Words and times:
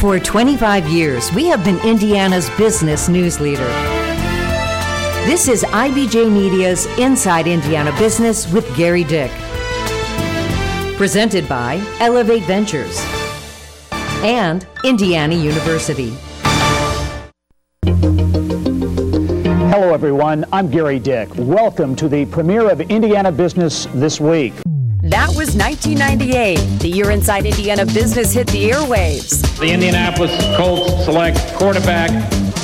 For 0.00 0.18
25 0.18 0.88
years, 0.88 1.30
we 1.34 1.44
have 1.48 1.62
been 1.62 1.78
Indiana's 1.80 2.48
business 2.56 3.06
news 3.10 3.38
leader. 3.38 3.68
This 5.26 5.46
is 5.46 5.62
IBJ 5.62 6.32
Media's 6.32 6.86
Inside 6.98 7.46
Indiana 7.46 7.92
Business 7.98 8.50
with 8.50 8.74
Gary 8.74 9.04
Dick. 9.04 9.30
Presented 10.96 11.46
by 11.46 11.86
Elevate 12.00 12.44
Ventures 12.44 12.98
and 14.22 14.66
Indiana 14.84 15.34
University. 15.34 16.16
Hello, 19.68 19.92
everyone. 19.92 20.46
I'm 20.50 20.70
Gary 20.70 20.98
Dick. 20.98 21.28
Welcome 21.36 21.94
to 21.96 22.08
the 22.08 22.24
premiere 22.24 22.70
of 22.70 22.80
Indiana 22.80 23.30
Business 23.30 23.86
This 23.92 24.18
Week. 24.18 24.54
That 25.50 25.70
was 25.70 25.78
1998, 25.80 26.80
the 26.80 26.88
year 26.88 27.10
Inside 27.10 27.44
Indiana 27.44 27.84
Business 27.84 28.32
hit 28.32 28.46
the 28.48 28.70
airwaves. 28.70 29.42
The 29.58 29.72
Indianapolis 29.72 30.30
Colts 30.56 31.04
select 31.04 31.38
quarterback, 31.54 32.10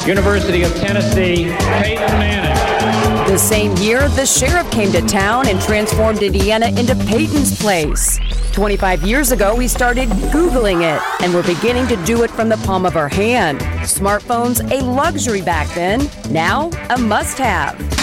University 0.07 0.63
of 0.63 0.73
Tennessee, 0.77 1.53
Peyton 1.81 2.13
Manning. 2.19 3.33
The 3.33 3.39
same 3.39 3.77
year, 3.79 4.09
the 4.11 4.25
sheriff 4.25 4.71
came 4.71 4.93
to 4.93 5.01
town 5.03 5.49
and 5.49 5.61
transformed 5.61 6.23
Indiana 6.23 6.67
into 6.67 6.95
Peyton's 7.07 7.59
place. 7.59 8.21
25 8.53 9.03
years 9.03 9.33
ago, 9.33 9.57
we 9.57 9.67
started 9.67 10.09
Googling 10.31 10.83
it, 10.83 11.03
and 11.25 11.35
we're 11.35 11.43
beginning 11.43 11.89
to 11.89 11.97
do 12.05 12.23
it 12.23 12.31
from 12.31 12.49
the 12.49 12.57
palm 12.59 12.87
of 12.87 12.97
our 12.97 13.09
hand. 13.09 13.59
Smartphones, 13.83 14.61
a 14.71 14.85
luxury 14.85 15.43
back 15.43 15.69
then, 15.75 16.09
now 16.31 16.71
a 16.91 16.99
must 16.99 17.37
have. 17.39 17.96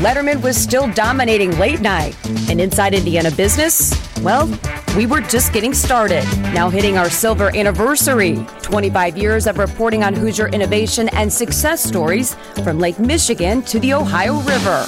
Letterman 0.00 0.42
was 0.42 0.56
still 0.56 0.90
dominating 0.92 1.58
late 1.58 1.82
night. 1.82 2.16
And 2.48 2.58
inside 2.58 2.94
Indiana 2.94 3.30
business, 3.30 3.92
well, 4.22 4.48
we 4.96 5.04
were 5.04 5.20
just 5.20 5.52
getting 5.52 5.74
started. 5.74 6.24
Now 6.54 6.70
hitting 6.70 6.96
our 6.96 7.10
silver 7.10 7.54
anniversary 7.54 8.42
25 8.62 9.18
years 9.18 9.46
of 9.46 9.58
reporting 9.58 10.02
on 10.02 10.14
Hoosier 10.14 10.48
innovation 10.48 11.10
and 11.10 11.30
success 11.30 11.84
stories 11.84 12.34
from 12.64 12.78
Lake 12.78 12.98
Michigan 12.98 13.60
to 13.64 13.78
the 13.78 13.92
Ohio 13.92 14.40
River. 14.40 14.86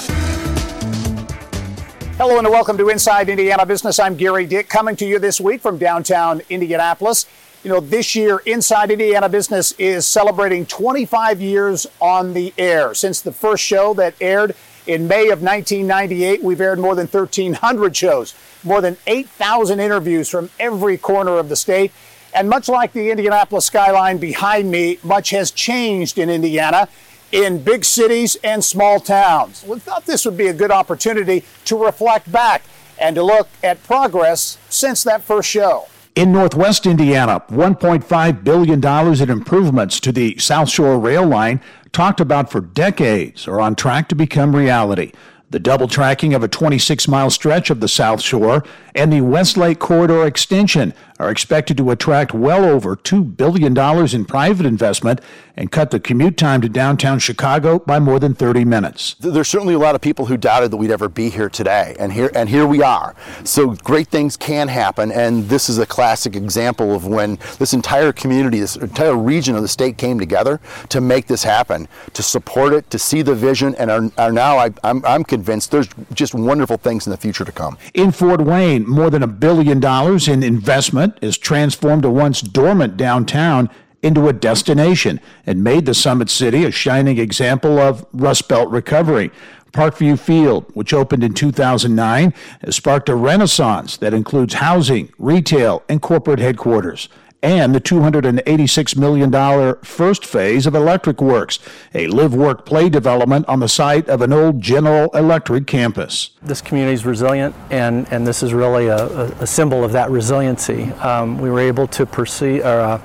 Hello 2.17 2.39
and 2.39 2.49
welcome 2.49 2.75
to 2.79 2.89
Inside 2.89 3.29
Indiana 3.29 3.67
Business. 3.67 3.99
I'm 3.99 4.15
Gary 4.15 4.47
Dick 4.47 4.67
coming 4.67 4.95
to 4.95 5.05
you 5.05 5.19
this 5.19 5.39
week 5.39 5.61
from 5.61 5.77
downtown 5.77 6.41
Indianapolis. 6.49 7.27
You 7.63 7.69
know, 7.69 7.79
this 7.79 8.15
year, 8.15 8.41
Inside 8.47 8.89
Indiana 8.89 9.29
Business 9.29 9.73
is 9.73 10.07
celebrating 10.07 10.65
25 10.65 11.39
years 11.39 11.85
on 12.01 12.33
the 12.33 12.51
air. 12.57 12.95
Since 12.95 13.21
the 13.21 13.31
first 13.31 13.63
show 13.63 13.93
that 13.93 14.15
aired 14.19 14.55
in 14.85 15.07
May 15.07 15.29
of 15.29 15.41
1998, 15.41 16.43
we've 16.43 16.59
aired 16.59 16.79
more 16.79 16.95
than 16.95 17.07
1,300 17.07 17.95
shows, 17.95 18.33
more 18.63 18.81
than 18.81 18.97
8,000 19.07 19.79
interviews 19.79 20.29
from 20.29 20.49
every 20.59 20.97
corner 20.97 21.37
of 21.37 21.49
the 21.49 21.55
state. 21.55 21.91
And 22.33 22.49
much 22.49 22.67
like 22.67 22.93
the 22.93 23.11
Indianapolis 23.11 23.65
skyline 23.65 24.17
behind 24.17 24.71
me, 24.71 24.97
much 25.03 25.29
has 25.29 25.51
changed 25.51 26.17
in 26.17 26.29
Indiana, 26.29 26.89
in 27.31 27.63
big 27.63 27.85
cities 27.85 28.35
and 28.43 28.63
small 28.63 28.99
towns. 28.99 29.63
We 29.67 29.79
thought 29.79 30.05
this 30.05 30.25
would 30.25 30.37
be 30.37 30.47
a 30.47 30.53
good 30.53 30.71
opportunity 30.71 31.43
to 31.65 31.83
reflect 31.83 32.31
back 32.31 32.63
and 32.99 33.15
to 33.15 33.23
look 33.23 33.47
at 33.63 33.83
progress 33.83 34.57
since 34.69 35.03
that 35.03 35.23
first 35.23 35.49
show. 35.49 35.87
In 36.15 36.31
Northwest 36.31 36.85
Indiana, 36.85 37.43
$1.5 37.49 38.43
billion 38.43 39.23
in 39.23 39.29
improvements 39.31 39.99
to 39.99 40.11
the 40.11 40.37
South 40.37 40.69
Shore 40.69 40.99
rail 40.99 41.25
line 41.25 41.59
talked 41.93 42.19
about 42.19 42.51
for 42.51 42.59
decades 42.59 43.47
are 43.47 43.61
on 43.61 43.75
track 43.75 44.09
to 44.09 44.15
become 44.15 44.55
reality. 44.55 45.13
The 45.51 45.59
double 45.59 45.87
tracking 45.87 46.33
of 46.33 46.43
a 46.43 46.47
26 46.47 47.07
mile 47.07 47.29
stretch 47.29 47.69
of 47.69 47.79
the 47.79 47.87
South 47.87 48.21
Shore 48.21 48.63
and 48.95 49.13
the 49.13 49.21
West 49.21 49.55
Lake 49.55 49.77
Corridor 49.77 50.25
extension 50.25 50.93
are 51.23 51.31
expected 51.31 51.77
to 51.77 51.89
attract 51.89 52.33
well 52.33 52.65
over 52.65 52.95
$2 52.95 53.37
billion 53.37 53.77
in 54.13 54.25
private 54.25 54.65
investment 54.65 55.21
and 55.55 55.71
cut 55.71 55.91
the 55.91 55.99
commute 55.99 56.35
time 56.35 56.61
to 56.61 56.69
downtown 56.69 57.19
Chicago 57.19 57.79
by 57.79 57.99
more 57.99 58.19
than 58.19 58.33
30 58.33 58.65
minutes. 58.65 59.15
There's 59.19 59.47
certainly 59.47 59.75
a 59.75 59.79
lot 59.79 59.95
of 59.95 60.01
people 60.01 60.25
who 60.25 60.35
doubted 60.35 60.71
that 60.71 60.77
we'd 60.77 60.91
ever 60.91 61.07
be 61.07 61.29
here 61.29 61.49
today, 61.49 61.95
and 61.99 62.11
here, 62.11 62.31
and 62.35 62.49
here 62.49 62.65
we 62.65 62.81
are. 62.81 63.15
So 63.43 63.71
great 63.75 64.07
things 64.07 64.35
can 64.35 64.67
happen, 64.67 65.11
and 65.11 65.47
this 65.49 65.69
is 65.69 65.77
a 65.77 65.85
classic 65.85 66.35
example 66.35 66.93
of 66.93 67.05
when 67.05 67.37
this 67.59 67.73
entire 67.73 68.11
community, 68.11 68.59
this 68.59 68.75
entire 68.75 69.15
region 69.15 69.55
of 69.55 69.61
the 69.61 69.67
state 69.67 69.97
came 69.97 70.17
together 70.17 70.59
to 70.89 70.99
make 70.99 71.27
this 71.27 71.43
happen, 71.43 71.87
to 72.13 72.23
support 72.23 72.73
it, 72.73 72.89
to 72.89 72.97
see 72.97 73.21
the 73.21 73.35
vision, 73.35 73.75
and 73.75 73.91
are, 73.91 74.09
are 74.17 74.31
now, 74.31 74.57
I, 74.57 74.71
I'm, 74.83 75.05
I'm 75.05 75.23
convinced 75.23 75.71
there's 75.71 75.89
just 76.13 76.33
wonderful 76.33 76.77
things 76.77 77.05
in 77.05 77.11
the 77.11 77.17
future 77.17 77.45
to 77.45 77.51
come. 77.51 77.77
In 77.93 78.11
Fort 78.11 78.41
Wayne, 78.41 78.89
more 78.89 79.09
than 79.11 79.21
a 79.21 79.27
billion 79.27 79.79
dollars 79.79 80.27
in 80.27 80.41
investment 80.41 81.12
is 81.21 81.37
transformed 81.37 82.05
a 82.05 82.09
once 82.09 82.41
dormant 82.41 82.97
downtown 82.97 83.69
into 84.01 84.27
a 84.27 84.33
destination 84.33 85.19
and 85.45 85.63
made 85.63 85.85
the 85.85 85.93
Summit 85.93 86.29
City 86.29 86.65
a 86.65 86.71
shining 86.71 87.17
example 87.17 87.79
of 87.79 88.05
Rust 88.13 88.47
Belt 88.47 88.69
recovery. 88.69 89.31
Parkview 89.71 90.19
Field, 90.19 90.65
which 90.75 90.93
opened 90.93 91.23
in 91.23 91.33
2009, 91.33 92.33
has 92.63 92.75
sparked 92.75 93.09
a 93.09 93.15
renaissance 93.15 93.97
that 93.97 94.13
includes 94.13 94.55
housing, 94.55 95.11
retail, 95.17 95.81
and 95.89 96.01
corporate 96.01 96.39
headquarters 96.39 97.09
and 97.43 97.75
the 97.75 97.81
$286 97.81 98.97
million 98.97 99.75
first 99.83 100.25
phase 100.25 100.65
of 100.65 100.73
Electric 100.73 101.21
Works, 101.21 101.59
a 101.93 102.07
live 102.07 102.33
work 102.33 102.65
play 102.65 102.89
development 102.89 103.45
on 103.49 103.59
the 103.59 103.67
site 103.67 104.07
of 104.07 104.21
an 104.21 104.31
old 104.31 104.61
General 104.61 105.09
Electric 105.09 105.67
campus. 105.67 106.31
This 106.41 106.61
community 106.61 106.93
is 106.93 107.05
resilient, 107.05 107.53
and, 107.69 108.07
and 108.11 108.25
this 108.25 108.41
is 108.41 108.53
really 108.53 108.87
a, 108.87 109.05
a 109.41 109.47
symbol 109.47 109.83
of 109.83 109.91
that 109.91 110.09
resiliency. 110.09 110.85
Um, 110.93 111.37
we 111.37 111.49
were 111.49 111.59
able 111.59 111.85
to 111.87 112.05
pursue, 112.05 112.63
uh, 112.63 113.01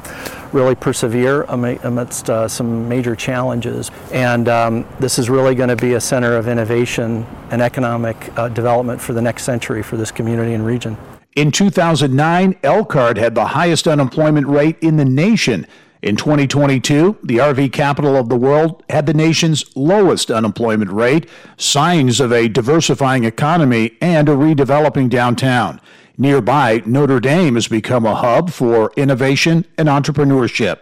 really 0.52 0.76
persevere 0.76 1.42
amidst 1.42 2.30
uh, 2.30 2.46
some 2.46 2.88
major 2.88 3.16
challenges, 3.16 3.90
and 4.12 4.48
um, 4.48 4.86
this 5.00 5.18
is 5.18 5.28
really 5.28 5.56
going 5.56 5.68
to 5.68 5.76
be 5.76 5.94
a 5.94 6.00
center 6.00 6.36
of 6.36 6.46
innovation 6.46 7.26
and 7.50 7.60
economic 7.60 8.38
uh, 8.38 8.48
development 8.48 9.00
for 9.00 9.12
the 9.12 9.22
next 9.22 9.42
century 9.42 9.82
for 9.82 9.96
this 9.96 10.12
community 10.12 10.54
and 10.54 10.64
region. 10.64 10.96
In 11.38 11.52
2009, 11.52 12.56
Elkhart 12.64 13.16
had 13.16 13.36
the 13.36 13.44
highest 13.44 13.86
unemployment 13.86 14.48
rate 14.48 14.76
in 14.80 14.96
the 14.96 15.04
nation. 15.04 15.68
In 16.02 16.16
2022, 16.16 17.16
the 17.22 17.36
RV 17.36 17.72
capital 17.72 18.16
of 18.16 18.28
the 18.28 18.34
world 18.34 18.82
had 18.90 19.06
the 19.06 19.14
nation's 19.14 19.64
lowest 19.76 20.32
unemployment 20.32 20.90
rate, 20.90 21.28
signs 21.56 22.18
of 22.18 22.32
a 22.32 22.48
diversifying 22.48 23.22
economy 23.22 23.96
and 24.00 24.28
a 24.28 24.32
redeveloping 24.32 25.08
downtown. 25.08 25.80
Nearby, 26.16 26.82
Notre 26.84 27.20
Dame 27.20 27.54
has 27.54 27.68
become 27.68 28.04
a 28.04 28.16
hub 28.16 28.50
for 28.50 28.90
innovation 28.96 29.64
and 29.78 29.86
entrepreneurship. 29.86 30.78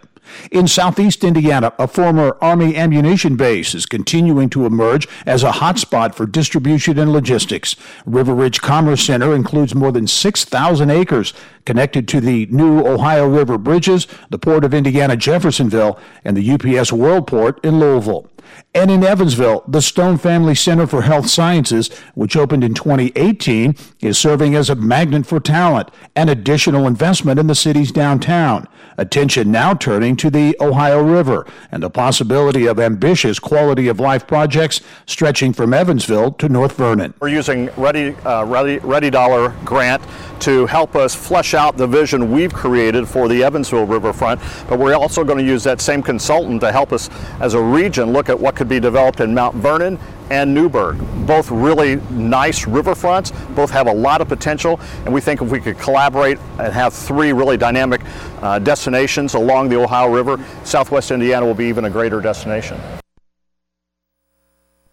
In 0.51 0.69
southeast 0.69 1.25
Indiana, 1.25 1.73
a 1.79 1.87
former 1.87 2.37
Army 2.41 2.77
ammunition 2.77 3.37
base 3.37 3.75
is 3.75 3.87
continuing 3.87 4.49
to 4.51 4.67
emerge 4.67 5.09
as 5.27 5.43
a 5.43 5.51
hotspot 5.51 6.15
for 6.15 6.27
distribution 6.27 6.99
and 6.99 7.13
logistics. 7.13 7.77
River 8.05 8.35
Ridge 8.35 8.61
Commerce 8.61 9.05
Center 9.05 9.35
includes 9.35 9.75
more 9.75 9.93
than 9.93 10.07
6,000 10.07 10.91
acres 10.91 11.33
connected 11.65 12.09
to 12.09 12.21
the 12.21 12.47
new 12.47 12.87
Ohio 12.87 13.27
River 13.27 13.59
bridges, 13.59 14.07
the 14.31 14.39
Port 14.39 14.65
of 14.65 14.73
Indiana 14.73 15.17
Jeffersonville, 15.17 15.99
and 16.25 16.37
the 16.37 16.51
UPS 16.51 16.91
Worldport 16.91 17.65
in 17.65 17.81
Louisville. 17.81 18.31
And 18.75 18.91
in 18.91 19.03
Evansville, 19.03 19.65
the 19.67 19.83
Stone 19.83 20.19
Family 20.19 20.55
Center 20.55 20.87
for 20.87 21.03
Health 21.03 21.29
Sciences, 21.29 21.89
which 22.15 22.37
opened 22.37 22.63
in 22.63 22.75
2018, 22.75 23.75
is 24.01 24.19
serving 24.19 24.55
as 24.55 24.71
a 24.71 24.75
magnet 24.75 25.27
for 25.27 25.41
talent 25.41 25.91
and 26.15 26.31
additional 26.31 26.87
investment 26.87 27.41
in 27.41 27.47
the 27.47 27.55
city's 27.55 27.91
downtown. 27.91 28.69
Attention 28.99 29.51
now 29.51 29.75
turning 29.75 30.17
to 30.17 30.31
the 30.31 30.57
Ohio 30.61 31.03
River 31.03 31.47
and 31.71 31.83
the 31.83 31.91
possibility 31.91 32.67
of 32.67 32.81
ambitious 32.81 33.39
quality 33.39 33.89
of 33.89 34.01
life 34.01 34.27
projects 34.27 34.81
stretching 35.05 35.53
from 35.53 35.75
Evansville 35.75 36.33
to 36.33 36.49
North 36.49 36.77
Vernon. 36.77 37.13
We're 37.21 37.29
using 37.29 37.69
READI, 37.77 38.17
uh, 38.25 38.45
READI, 38.45 38.81
READI 38.81 39.11
Dollar 39.11 39.55
grant 39.65 40.03
to 40.41 40.67
help 40.67 40.95
us 40.95 41.15
flesh 41.15 41.55
out 41.55 41.77
the 41.77 41.87
vision 41.87 42.33
we've 42.33 42.53
created 42.53 43.07
for 43.09 43.29
the 43.29 43.43
Evansville 43.43 43.87
riverfront, 43.87 44.41
but 44.69 44.79
we're 44.79 44.95
also 44.95 45.25
going 45.25 45.39
to 45.39 45.45
use 45.45 45.65
that 45.65 45.81
same 45.81 46.03
consultant 46.03 46.61
to 46.61 46.73
help 46.73 46.93
us 46.93 47.11
as 47.41 47.55
a 47.55 47.61
region 47.61 48.13
look 48.13 48.29
at 48.29 48.39
what 48.39 48.57
could 48.57 48.69
be 48.69 48.81
developed 48.81 49.21
in 49.21 49.35
Mount 49.35 49.57
Vernon 49.57 49.99
and 50.31 50.53
Newburgh. 50.53 50.99
Both 51.27 51.51
really 51.51 51.97
nice 52.11 52.65
riverfronts, 52.65 53.33
both 53.55 53.71
have 53.71 53.87
a 53.87 53.93
lot 53.93 54.21
of 54.21 54.29
potential, 54.29 54.81
and 55.05 55.13
we 55.13 55.21
think 55.21 55.43
if 55.43 55.51
we 55.51 55.61
could 55.61 55.79
collaborate 55.79 56.39
and 56.59 56.73
have 56.73 56.93
three 56.93 57.33
really 57.33 57.57
dynamic 57.57 58.01
uh, 58.43 58.59
destinations 58.59 59.35
along 59.35 59.69
the 59.69 59.77
Ohio 59.77 60.13
River, 60.13 60.43
Southwest 60.65 61.11
Indiana 61.11 61.45
will 61.45 61.55
be 61.55 61.67
even 61.67 61.85
a 61.85 61.91
greater 61.91 62.21
destination. 62.21 62.81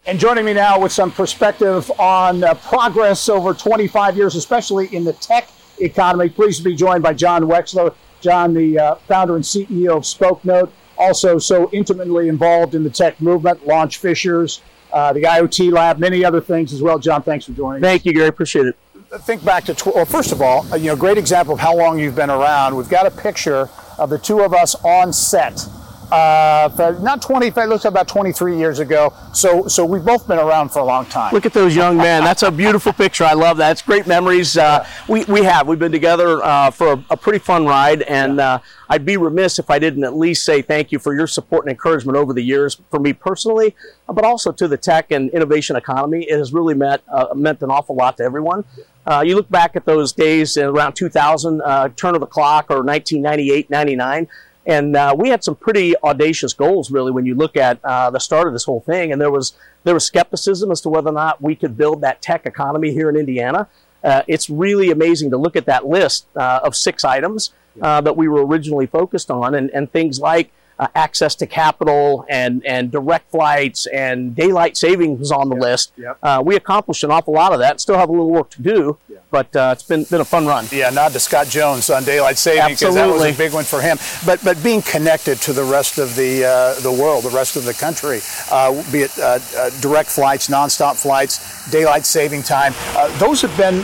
And 0.06 0.20
joining 0.20 0.44
me 0.44 0.54
now 0.54 0.80
with 0.80 0.92
some 0.92 1.12
perspective 1.12 1.90
on 1.98 2.44
uh, 2.44 2.56
progress 2.56 3.30
over 3.30 3.54
25 3.54 4.18
years, 4.18 4.36
especially 4.36 4.94
in 4.94 5.06
the 5.06 5.14
tech 5.14 5.48
economy, 5.80 6.28
pleased 6.28 6.58
to 6.58 6.64
be 6.66 6.76
joined 6.76 7.02
by 7.04 7.14
John 7.14 7.44
Wechsler. 7.44 7.96
John, 8.20 8.54
the 8.54 8.78
uh, 8.78 8.96
founder 9.08 9.36
and 9.36 9.44
CEO 9.44 9.96
of 9.98 10.04
SpokeNote, 10.04 10.72
also 10.98 11.38
so 11.38 11.70
intimately 11.72 12.28
involved 12.28 12.76
in 12.76 12.84
the 12.84 12.90
tech 12.90 13.22
movement, 13.22 13.66
Launch 13.66 13.98
Fishers, 13.98 14.62
uh, 14.94 15.12
the 15.12 15.24
IoT 15.24 15.72
Lab, 15.72 15.98
many 16.00 16.24
other 16.24 16.40
things 16.40 16.72
as 16.72 16.82
well. 16.82 17.00
John, 17.00 17.22
thanks 17.24 17.46
for 17.46 17.52
joining. 17.52 17.82
Thank 17.82 18.06
you, 18.06 18.14
Gary. 18.14 18.28
Appreciate 18.28 18.68
it. 18.68 18.78
Think 19.22 19.44
back 19.44 19.66
to, 19.66 19.74
tw- 19.74 19.88
well, 19.96 20.06
first 20.06 20.32
of 20.32 20.42
all, 20.42 20.66
you 20.78 20.88
know, 20.88 20.96
great 20.96 21.18
example 21.18 21.54
of 21.54 21.60
how 21.60 21.76
long 21.76 22.00
you've 22.00 22.16
been 22.16 22.30
around. 22.30 22.76
We've 22.76 22.90
got 22.90 23.06
a 23.06 23.12
picture 23.12 23.70
of 24.00 24.10
the 24.10 24.18
two 24.18 24.42
of 24.42 24.54
us 24.54 24.76
on 24.84 25.14
set 25.14 25.68
uh, 26.14 26.96
not 27.02 27.24
20, 27.24 27.48
it 27.48 27.56
looks 27.68 27.86
about 27.86 28.08
23 28.08 28.56
years 28.56 28.78
ago. 28.78 29.12
So, 29.34 29.68
so 29.68 29.84
we've 29.84 30.06
both 30.06 30.28
been 30.28 30.38
around 30.38 30.70
for 30.70 30.80
a 30.80 30.84
long 30.84 31.08
time. 31.08 31.34
Look 31.34 31.48
at 31.48 31.54
those 31.54 31.76
young 31.76 31.98
men. 31.98 32.24
That's 32.24 32.44
a 32.44 32.52
beautiful 32.52 32.94
picture. 32.94 33.24
I 33.24 33.34
love 33.34 33.58
that. 33.58 33.72
It's 33.72 33.82
great 33.82 34.06
memories. 34.06 34.56
Uh, 34.56 34.88
we, 35.08 35.24
we 35.26 35.44
have. 35.44 35.68
We've 35.68 35.80
been 35.80 35.92
together 35.92 36.44
uh, 36.44 36.70
for 36.70 36.94
a, 36.94 37.04
a, 37.10 37.18
pretty 37.18 37.40
fun 37.40 37.66
ride, 37.66 38.04
and 38.04 38.40
uh, 38.40 38.60
I'd 38.90 39.06
be 39.06 39.18
remiss 39.18 39.58
if 39.58 39.72
I 39.72 39.80
didn't 39.80 40.04
at 40.04 40.16
least 40.16 40.46
say 40.46 40.62
thank 40.62 40.92
you 40.92 41.00
for 41.00 41.16
your 41.16 41.26
support 41.26 41.66
and 41.66 41.72
encouragement 41.72 42.16
over 42.16 42.32
the 42.32 42.44
years 42.44 42.80
for 42.92 43.00
me 43.00 43.14
personally, 43.14 43.76
but 44.08 44.24
also 44.24 44.52
to 44.52 44.68
the 44.68 44.78
tech 44.78 45.10
and 45.10 45.32
innovation 45.32 45.76
economy. 45.76 46.26
It 46.30 46.38
has 46.38 46.54
really 46.54 46.76
meant, 46.76 47.02
uh, 47.12 47.34
meant 47.34 47.62
an 47.64 47.72
awful 47.72 47.96
lot 47.96 48.18
to 48.18 48.24
everyone. 48.24 48.66
Uh, 49.06 49.24
you 49.26 49.36
look 49.36 49.50
back 49.50 49.76
at 49.76 49.86
those 49.86 50.14
days 50.14 50.58
around 50.58 50.94
2000, 50.94 51.62
uh, 51.62 51.90
turn 51.96 52.14
of 52.14 52.22
the 52.22 52.28
clock, 52.28 52.68
or 52.70 52.84
1998, 52.84 53.70
99. 53.70 54.28
And 54.66 54.96
uh, 54.96 55.14
we 55.18 55.30
had 55.30 55.44
some 55.44 55.56
pretty 55.56 55.96
audacious 56.04 56.54
goals, 56.54 56.90
really, 56.90 57.12
when 57.12 57.26
you 57.26 57.36
look 57.36 57.58
at 57.58 57.80
uh, 57.84 58.10
the 58.10 58.20
start 58.20 58.48
of 58.48 58.54
this 58.54 58.64
whole 58.64 58.80
thing. 58.82 59.12
And 59.12 59.20
there 59.20 59.32
was 59.32 59.54
there 59.84 59.94
was 59.94 60.06
skepticism 60.06 60.72
as 60.72 60.80
to 60.82 60.90
whether 60.90 61.10
or 61.10 61.14
not 61.14 61.42
we 61.42 61.56
could 61.56 61.76
build 61.76 62.02
that 62.02 62.22
tech 62.22 62.46
economy 62.46 62.94
here 62.94 63.10
in 63.10 63.18
Indiana. 63.18 63.68
Uh, 64.04 64.22
it's 64.28 64.50
really 64.50 64.92
amazing 64.92 65.30
to 65.32 65.38
look 65.38 65.56
at 65.56 65.66
that 65.66 65.86
list 65.86 66.28
uh, 66.36 66.60
of 66.64 66.76
six 66.76 67.04
items 67.04 67.54
uh, 67.82 68.00
that 68.02 68.16
we 68.16 68.28
were 68.28 68.46
originally 68.46 68.86
focused 68.86 69.32
on, 69.32 69.56
and, 69.56 69.70
and 69.72 69.92
things 69.92 70.20
like 70.20 70.52
uh, 70.80 70.88
access 70.96 71.36
to 71.36 71.46
capital 71.46 72.26
and, 72.30 72.66
and 72.66 72.92
direct 72.92 73.30
flights 73.32 73.86
and 73.88 74.36
daylight 74.36 74.78
savings 74.78 75.32
on 75.32 75.50
the 75.50 75.56
yep. 75.56 75.64
list. 75.64 75.94
Yep. 75.98 76.18
Uh, 76.22 76.44
we 76.46 76.56
accomplished 76.56 77.04
an 77.04 77.12
awful 77.12 77.34
lot 77.34 77.54
of 77.54 77.60
that. 77.60 77.80
Still 77.80 77.98
have 77.98 78.10
a 78.10 78.12
little 78.12 78.30
work 78.30 78.50
to 78.52 78.62
do, 78.62 78.98
but 79.32 79.56
uh, 79.56 79.72
it's 79.74 79.84
been 79.84 80.04
been 80.06 80.22
a 80.22 80.26
fun 80.26 80.46
run. 80.46 80.66
Yeah, 80.72 80.90
nod 80.90 81.12
to 81.14 81.20
Scott 81.20 81.48
Jones 81.48 81.90
on 81.90 82.04
daylight 82.04 82.38
savings 82.38 82.80
because 82.80 82.96
that 82.96 83.08
was 83.08 83.24
a 83.24 83.34
big 83.34 83.54
one 83.54 83.64
for 83.64 83.82
him. 83.82 83.98
But 84.26 84.44
but 84.44 84.62
being 84.64 84.82
connected 84.82 85.38
to 85.42 85.54
the 85.54 85.64
rest 85.64 85.98
of 85.98 86.16
the 86.16 86.46
uh, 86.46 86.80
the 86.82 86.92
world, 86.92 87.24
the 87.24 87.30
rest 87.30 87.56
of 87.56 87.66
the 87.66 87.74
country, 87.74 88.20
uh, 88.52 88.72
be 88.92 89.02
it 89.02 89.18
uh, 89.20 89.40
direct 89.82 90.10
flights, 90.10 90.50
nonstop 90.50 91.02
flights, 91.02 91.63
daylight 91.72 92.06
saving 92.06 92.44
time, 92.44 92.74
those 93.18 93.42
have 93.42 93.56
been 93.58 93.76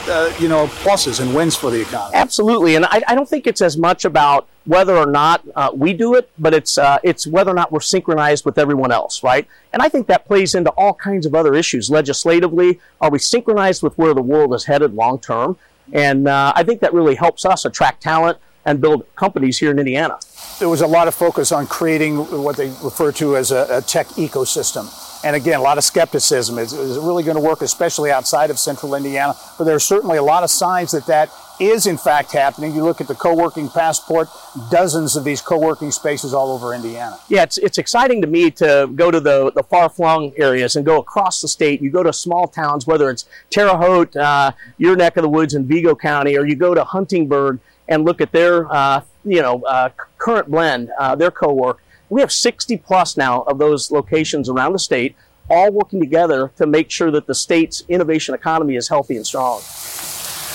you 0.42 0.50
know 0.50 0.68
pluses 0.84 1.22
and 1.22 1.34
wins 1.34 1.56
for 1.56 1.72
the 1.72 1.82
economy. 1.82 2.16
Absolutely, 2.16 2.76
and 2.76 2.86
I, 2.86 3.02
I 3.08 3.16
don't 3.16 3.30
think 3.30 3.48
it's 3.48 3.62
as 3.62 3.78
much 3.78 4.06
about 4.06 4.48
whether 4.66 4.96
or 4.96 5.08
not 5.08 5.44
uh, 5.56 5.72
we 5.74 5.94
do 5.94 6.14
it, 6.14 6.30
but 6.38 6.54
it's 6.54 6.78
uh, 6.78 7.00
it's 7.04 7.26
whether 7.26 7.50
or 7.50 7.56
not 7.56 7.72
we're 7.72 7.80
synchronized 7.80 8.46
with 8.46 8.58
everyone 8.60 8.92
else, 8.92 9.24
right? 9.24 9.48
And 9.74 9.82
I 9.82 9.90
think 9.90 10.06
that 10.08 10.26
plays 10.26 10.54
into 10.54 10.70
all 10.72 10.94
kinds 10.94 11.26
of 11.26 11.34
other 11.34 11.56
issues. 11.56 11.90
Legislatively, 11.90 12.80
are 13.02 13.10
we 13.10 13.18
synchronized 13.18 13.82
with 13.82 13.98
where 13.98 14.14
the 14.14 14.22
world 14.22 14.54
is 14.54 14.66
headed 14.66 14.94
long 14.94 15.20
term? 15.20 15.58
And 15.92 16.28
uh, 16.28 16.54
I 16.56 16.64
think 16.64 16.82
that 16.82 16.94
really 16.94 17.16
helps 17.16 17.46
us 17.46 17.66
attract 17.66 18.04
talent 18.04 18.38
and 18.66 18.80
build 18.80 19.08
companies 19.16 19.58
here 19.58 19.72
in 19.72 19.80
Indiana. 19.80 20.20
There 20.60 20.70
was 20.70 20.82
a 20.82 20.88
lot 20.88 21.08
of 21.08 21.16
focus 21.16 21.52
on 21.52 21.66
creating 21.66 22.18
what 22.18 22.58
they 22.58 22.68
refer 22.84 23.12
to 23.14 23.38
as 23.38 23.52
a, 23.52 23.66
a 23.72 23.82
tech 23.82 24.06
ecosystem. 24.10 24.86
And 25.24 25.36
again, 25.36 25.60
a 25.60 25.64
lot 25.64 25.78
of 25.78 25.84
skepticism. 25.84 26.58
Is, 26.58 26.72
is 26.72 26.98
it 26.98 27.02
really 27.02 27.24
going 27.24 27.36
to 27.36 27.44
work, 27.44 27.62
especially 27.62 28.10
outside 28.10 28.50
of 28.50 28.58
central 28.58 28.96
Indiana? 28.96 29.34
But 29.58 29.66
there 29.66 29.76
are 29.76 29.80
certainly 29.80 30.18
a 30.18 30.24
lot 30.24 30.44
of 30.44 30.50
signs 30.50 30.92
that 30.92 31.06
that 31.08 31.30
is 31.60 31.88
in 31.88 31.98
fact 31.98 32.32
happening. 32.32 32.74
You 32.74 32.84
look 32.84 33.02
at 33.02 33.10
the 33.10 33.16
co-working 33.16 33.68
passport, 33.70 34.30
dozens 34.72 35.18
of 35.18 35.26
these 35.26 35.42
co-working 35.42 35.92
spaces 35.92 36.34
all 36.34 36.54
over 36.54 36.74
Indiana. 36.74 37.20
Yeah, 37.28 37.44
it's, 37.44 37.58
it's 37.58 37.78
exciting 37.78 38.22
to 38.22 38.28
me 38.28 38.50
to 38.52 38.90
go 38.96 39.12
to 39.12 39.20
the, 39.20 39.52
the 39.52 39.64
far-flung 39.64 40.32
areas 40.38 40.78
and 40.78 40.86
go 40.86 41.00
across 41.00 41.42
the 41.42 41.50
state. 41.50 41.82
You 41.82 41.92
go 41.92 42.02
to 42.02 42.14
small 42.14 42.48
towns, 42.48 42.88
whether 42.88 43.10
it's 43.10 43.26
Terre 43.50 43.76
Haute, 43.76 44.16
uh, 44.16 44.54
your 44.78 44.96
neck 44.96 45.18
of 45.18 45.24
the 45.24 45.30
woods 45.30 45.54
in 45.54 45.66
Vigo 45.66 45.96
County, 45.96 46.38
or 46.38 46.48
you 46.48 46.56
go 46.56 46.74
to 46.74 46.84
Huntingburg 46.86 47.60
and 47.90 48.06
look 48.06 48.22
at 48.22 48.32
their, 48.32 48.72
uh, 48.72 49.02
you 49.26 49.42
know, 49.42 49.62
uh, 49.64 49.90
current 50.18 50.50
blend, 50.50 50.90
uh, 50.98 51.16
their 51.16 51.32
co-work. 51.32 51.82
We 52.10 52.22
have 52.22 52.32
60 52.32 52.78
plus 52.78 53.18
now 53.18 53.44
of 53.44 53.60
those 53.60 53.92
locations 53.92 54.50
around 54.50 54.74
the 54.74 54.80
state, 54.80 55.16
all 55.50 55.72
working 55.72 56.00
together 56.00 56.52
to 56.58 56.66
make 56.66 56.90
sure 56.90 57.12
that 57.12 57.28
the 57.28 57.36
state's 57.36 57.84
innovation 57.88 58.34
economy 58.34 58.76
is 58.76 58.88
healthy 58.88 59.16
and 59.16 59.26
strong. 59.26 59.62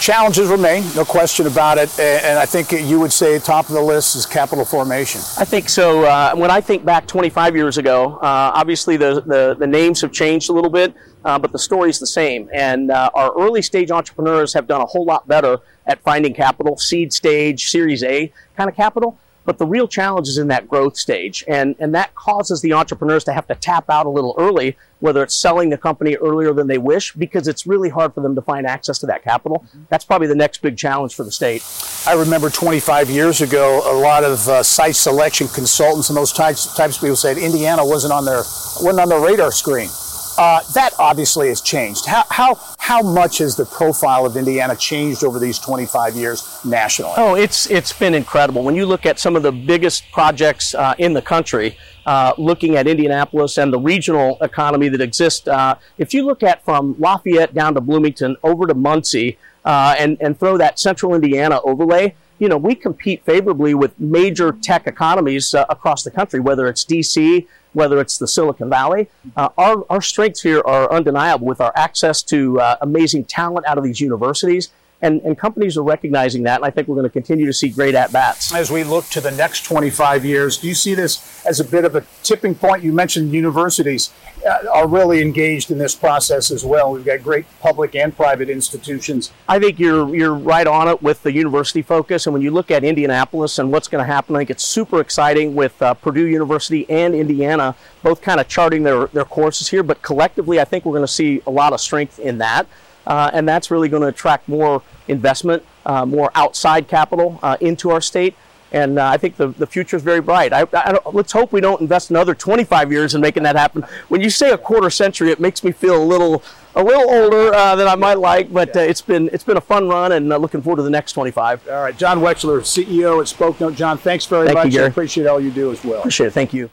Challenges 0.01 0.49
remain, 0.49 0.85
no 0.97 1.05
question 1.05 1.47
about 1.47 1.79
it. 1.79 1.99
And 1.99 2.39
I 2.39 2.45
think 2.45 2.73
you 2.73 3.01
would 3.01 3.13
say 3.13 3.39
top 3.39 3.69
of 3.69 3.75
the 3.75 3.81
list 3.81 4.17
is 4.17 4.27
capital 4.27 4.65
formation. 4.65 5.21
I 5.39 5.45
think 5.45 5.69
so. 5.69 6.05
Uh, 6.05 6.35
when 6.35 6.51
I 6.51 6.61
think 6.61 6.85
back 6.85 7.07
25 7.07 7.57
years 7.57 7.79
ago, 7.79 8.17
uh, 8.17 8.53
obviously 8.55 8.97
the, 8.97 9.23
the, 9.23 9.57
the, 9.59 9.67
names 9.67 10.01
have 10.03 10.13
changed 10.13 10.51
a 10.51 10.53
little 10.53 10.69
bit, 10.69 10.93
uh, 11.25 11.39
but 11.39 11.53
the 11.53 11.59
story 11.59 11.89
is 11.89 12.01
the 12.01 12.07
same. 12.07 12.51
And 12.53 12.91
uh, 12.91 13.11
our 13.15 13.33
early 13.39 13.63
stage 13.63 13.91
entrepreneurs 13.91 14.53
have 14.53 14.67
done 14.67 14.83
a 14.83 14.87
whole 14.87 15.07
lot 15.07 15.27
better 15.27 15.59
at 15.87 16.03
finding 16.03 16.35
capital, 16.35 16.77
seed 16.77 17.13
stage, 17.13 17.71
Series 17.71 18.03
A 18.03 18.31
kind 18.57 18.69
of 18.69 18.77
capital. 18.77 19.17
But 19.45 19.59
the 19.59 19.67
real 19.67 19.87
challenge 19.87 20.29
is 20.29 20.39
in 20.39 20.49
that 20.49 20.69
growth 20.69 20.97
stage. 20.97 21.45
And, 21.47 21.77
and 21.79 21.95
that 21.95 22.15
causes 22.15 22.63
the 22.63 22.73
entrepreneurs 22.73 23.25
to 23.25 23.33
have 23.33 23.47
to 23.49 23.55
tap 23.55 23.91
out 23.91 24.07
a 24.07 24.09
little 24.11 24.35
early, 24.39 24.77
whether 25.01 25.23
it's 25.23 25.35
selling 25.35 25.71
the 25.71 25.79
company 25.79 26.17
earlier 26.17 26.53
than 26.53 26.67
they 26.67 26.79
wish, 26.79 27.13
because 27.13 27.47
it's 27.47 27.67
really 27.67 27.89
hard 27.89 28.15
for 28.15 28.21
them 28.21 28.35
to 28.35 28.43
find 28.43 28.67
access 28.67 28.99
to 29.01 29.07
that 29.07 29.23
capital. 29.23 29.65
That's 29.89 30.05
probably 30.05 30.29
the 30.29 30.35
next 30.35 30.63
big 30.63 30.77
challenge 30.77 31.15
for 31.15 31.25
the 31.25 31.33
state. 31.33 31.63
I 32.07 32.15
remember 32.15 32.51
25 32.51 33.11
years 33.11 33.41
ago, 33.41 33.83
a 33.85 33.97
lot 33.99 34.25
of 34.25 34.49
uh, 34.49 34.63
site 34.63 34.97
selection 34.97 35.49
consultants 35.49 36.09
and 36.09 36.17
those 36.17 36.33
types, 36.33 36.75
types 36.75 36.97
of 36.97 37.03
people 37.03 37.17
said 37.17 37.39
Indiana 37.39 37.85
wasn't 37.85 38.13
on 38.13 38.25
their, 38.25 38.39
wasn't 38.83 39.01
on 39.01 39.09
their 39.09 39.21
radar 39.21 39.53
screen. 39.53 39.91
Uh, 40.39 40.61
that 40.75 40.93
obviously 40.99 41.49
has 41.49 41.61
changed. 41.61 42.07
How, 42.07 42.25
how, 42.31 42.59
how 42.79 43.03
much 43.03 43.39
has 43.39 43.57
the 43.57 43.65
profile 43.65 44.27
of 44.27 44.37
Indiana 44.37 44.77
changed 44.77 45.25
over 45.25 45.39
these 45.39 45.59
25 45.59 46.15
years 46.17 46.65
nationally? 46.65 47.15
Oh, 47.17 47.35
it's, 47.35 47.71
it's 47.71 47.93
been 47.93 48.15
incredible. 48.15 48.63
When 48.65 48.75
you 48.75 48.87
look 48.87 49.07
at 49.07 49.19
some 49.19 49.37
of 49.37 49.43
the 49.43 49.53
biggest 49.53 50.11
projects 50.13 50.75
uh, 50.75 50.95
in 50.99 51.13
the 51.13 51.23
country, 51.23 51.79
uh, 52.07 52.33
looking 52.37 52.77
at 52.77 52.87
Indianapolis 52.87 53.59
and 53.59 53.73
the 53.73 53.79
regional 53.79 54.37
economy 54.41 54.89
that 54.89 55.01
exists, 55.01 55.47
uh, 55.49 55.77
if 55.99 56.13
you 56.13 56.25
look 56.25 56.43
at 56.43 56.65
from 56.65 56.97
Lafayette 56.99 57.55
down 57.55 57.75
to 57.75 57.81
Bloomington 57.81 58.37
over 58.43 58.67
to 58.67 58.75
Muncie 58.75 59.39
uh, 59.65 59.95
and, 59.99 60.19
and 60.21 60.39
throw 60.39 60.59
that 60.59 60.79
central 60.79 61.15
Indiana 61.15 61.61
overlay, 61.63 62.15
you 62.45 62.51
know, 62.51 62.59
we 62.59 62.75
compete 62.75 63.25
favorably 63.25 63.73
with 63.73 63.99
major 63.99 64.53
tech 64.53 64.87
economies 64.87 65.55
uh, 65.55 65.65
across 65.71 66.03
the 66.03 66.11
country, 66.11 66.41
whether 66.41 66.69
it's 66.69 66.85
DC, 66.85 67.47
whether 67.73 67.99
it's 68.03 68.19
the 68.19 68.29
Silicon 68.29 68.69
Valley. 68.69 69.09
Uh, 69.35 69.49
our, 69.57 69.87
our 69.89 70.03
strengths 70.03 70.43
here 70.43 70.61
are 70.67 70.93
undeniable 70.93 71.47
with 71.47 71.63
our 71.63 71.73
access 71.75 72.23
to 72.25 72.61
uh, 72.61 72.77
amazing 72.83 73.25
talent 73.25 73.65
out 73.67 73.79
of 73.79 73.85
these 73.85 73.99
universities. 73.99 74.69
And, 75.05 75.21
and, 75.21 75.37
companies 75.37 75.77
are 75.77 75.83
recognizing 75.83 76.45
that, 76.45 76.57
and 76.57 76.65
I 76.65 76.71
think 76.71 76.89
we're 76.89 76.95
going 76.95 77.05
to 77.07 77.13
continue 77.13 77.45
to 77.45 77.53
see 77.53 77.69
great 77.69 77.95
at 77.95 78.11
bats. 78.11 78.55
As 78.55 78.71
we 78.71 78.85
look 78.85 79.05
to 79.11 79.21
the 79.21 79.31
next 79.31 79.65
25 79.65 80.25
years, 80.25 80.57
do 80.57 80.67
you 80.67 80.75
see 80.75 80.95
this 80.95 81.45
as 81.45 81.61
a 81.61 81.65
bit 81.65 81.85
of 81.85 81.95
a 81.95 82.07
tipping 82.23 82.55
point? 82.55 82.83
You 82.83 82.93
mentioned 82.93 83.33
universities. 83.33 84.11
Uh, 84.45 84.59
are 84.75 84.87
really 84.87 85.23
engaged 85.23 85.71
in 85.71 85.79
this 85.79 85.95
process 85.95 86.51
as 86.51 86.67
well. 86.67 86.93
We've 86.93 87.05
got 87.05 87.23
great 87.23 87.47
public 87.61 87.95
and 87.95 88.15
private 88.15 88.51
institutions. 88.51 89.33
I 89.49 89.59
think 89.59 89.79
you're 89.79 90.15
you're 90.15 90.35
right 90.35 90.67
on 90.67 90.87
it 90.87 91.03
with 91.03 91.23
the 91.23 91.33
university 91.33 91.81
focus. 91.81 92.27
And 92.27 92.35
when 92.35 92.43
you 92.43 92.51
look 92.51 92.71
at 92.71 92.85
Indianapolis 92.85 93.59
and 93.59 93.73
what's 93.73 93.89
going 93.89 94.05
to 94.05 94.13
happen, 94.13 94.37
I 94.37 94.41
think 94.41 94.51
it's 94.51 94.65
super 94.65 95.01
exciting 95.01 95.55
with 95.55 95.81
uh, 95.81 95.95
Purdue 95.95 96.27
University 96.27 96.89
and 96.91 97.15
Indiana 97.15 97.75
both 98.03 98.21
kind 98.21 98.39
of 98.39 98.47
charting 98.47 98.83
their 98.83 99.07
their 99.09 99.25
courses 99.25 99.69
here. 99.69 99.83
But 99.83 100.03
collectively, 100.03 100.61
I 100.61 100.65
think 100.65 100.85
we're 100.85 100.93
going 100.93 101.07
to 101.07 101.13
see 101.13 101.41
a 101.47 101.51
lot 101.51 101.73
of 101.73 101.81
strength 101.81 102.19
in 102.19 102.37
that, 102.39 102.67
uh, 103.07 103.31
and 103.33 103.49
that's 103.49 103.71
really 103.71 103.89
going 103.89 104.03
to 104.03 104.09
attract 104.09 104.49
more 104.49 104.83
investment, 105.09 105.65
uh, 105.87 106.07
more 106.07 106.31
outside 106.35 106.89
capital 106.89 107.39
uh, 107.43 107.57
into 107.61 107.91
our 107.91 108.01
state. 108.01 108.37
And 108.73 108.99
uh, 108.99 109.07
I 109.07 109.19
think 109.19 109.37
the, 109.37 109.49
the 109.49 109.69
future 109.69 109.97
is 109.97 110.03
very 110.03 110.21
bright. 110.21 110.53
I, 110.53 110.67
I 110.73 110.99
let's 111.13 111.31
hope 111.31 111.53
we 111.53 111.61
don't 111.61 111.81
invest 111.81 112.11
another 112.11 112.35
25 112.35 112.91
years 112.91 113.15
in 113.15 113.21
making 113.21 113.45
that 113.45 113.55
happen. 113.55 113.83
When 114.09 114.21
you 114.21 114.31
say 114.31 114.51
a 114.51 114.59
quarter 114.59 114.91
century, 114.91 115.31
it 115.31 115.39
makes 115.39 115.63
me 115.63 115.71
feel 115.71 116.03
a 116.03 116.05
little 116.05 116.43
a 116.75 116.83
little 116.83 117.09
older 117.09 117.55
uh, 117.55 117.77
than 117.77 117.87
I 117.87 117.95
might 117.95 118.19
like, 118.19 118.53
but 118.53 118.77
uh, 118.77 118.81
it's 118.81 119.01
been 119.01 119.31
it's 119.33 119.45
been 119.45 119.57
a 119.57 119.61
fun 119.61 119.89
run, 119.89 120.11
and 120.11 120.33
uh, 120.33 120.39
looking 120.39 120.61
forward 120.61 120.79
to 120.79 120.83
the 120.83 120.91
next 120.91 121.13
25. 121.13 121.69
All 121.69 121.83
right, 121.83 121.97
John 121.97 122.19
Wechsler, 122.19 122.61
CEO 122.63 123.21
at 123.21 123.27
SpokeNote. 123.27 123.77
John, 123.77 123.97
thanks 123.97 124.27
very 124.27 124.47
Thank 124.47 124.59
much. 124.59 124.75
You, 124.75 124.83
I 124.83 124.87
appreciate 124.87 125.29
all 125.29 125.41
you 125.41 125.53
do 125.53 125.71
as 125.71 125.85
well. 125.85 126.01
Appreciate 126.01 126.29
it. 126.29 126.33
Thank 126.33 126.53
you. 126.53 126.69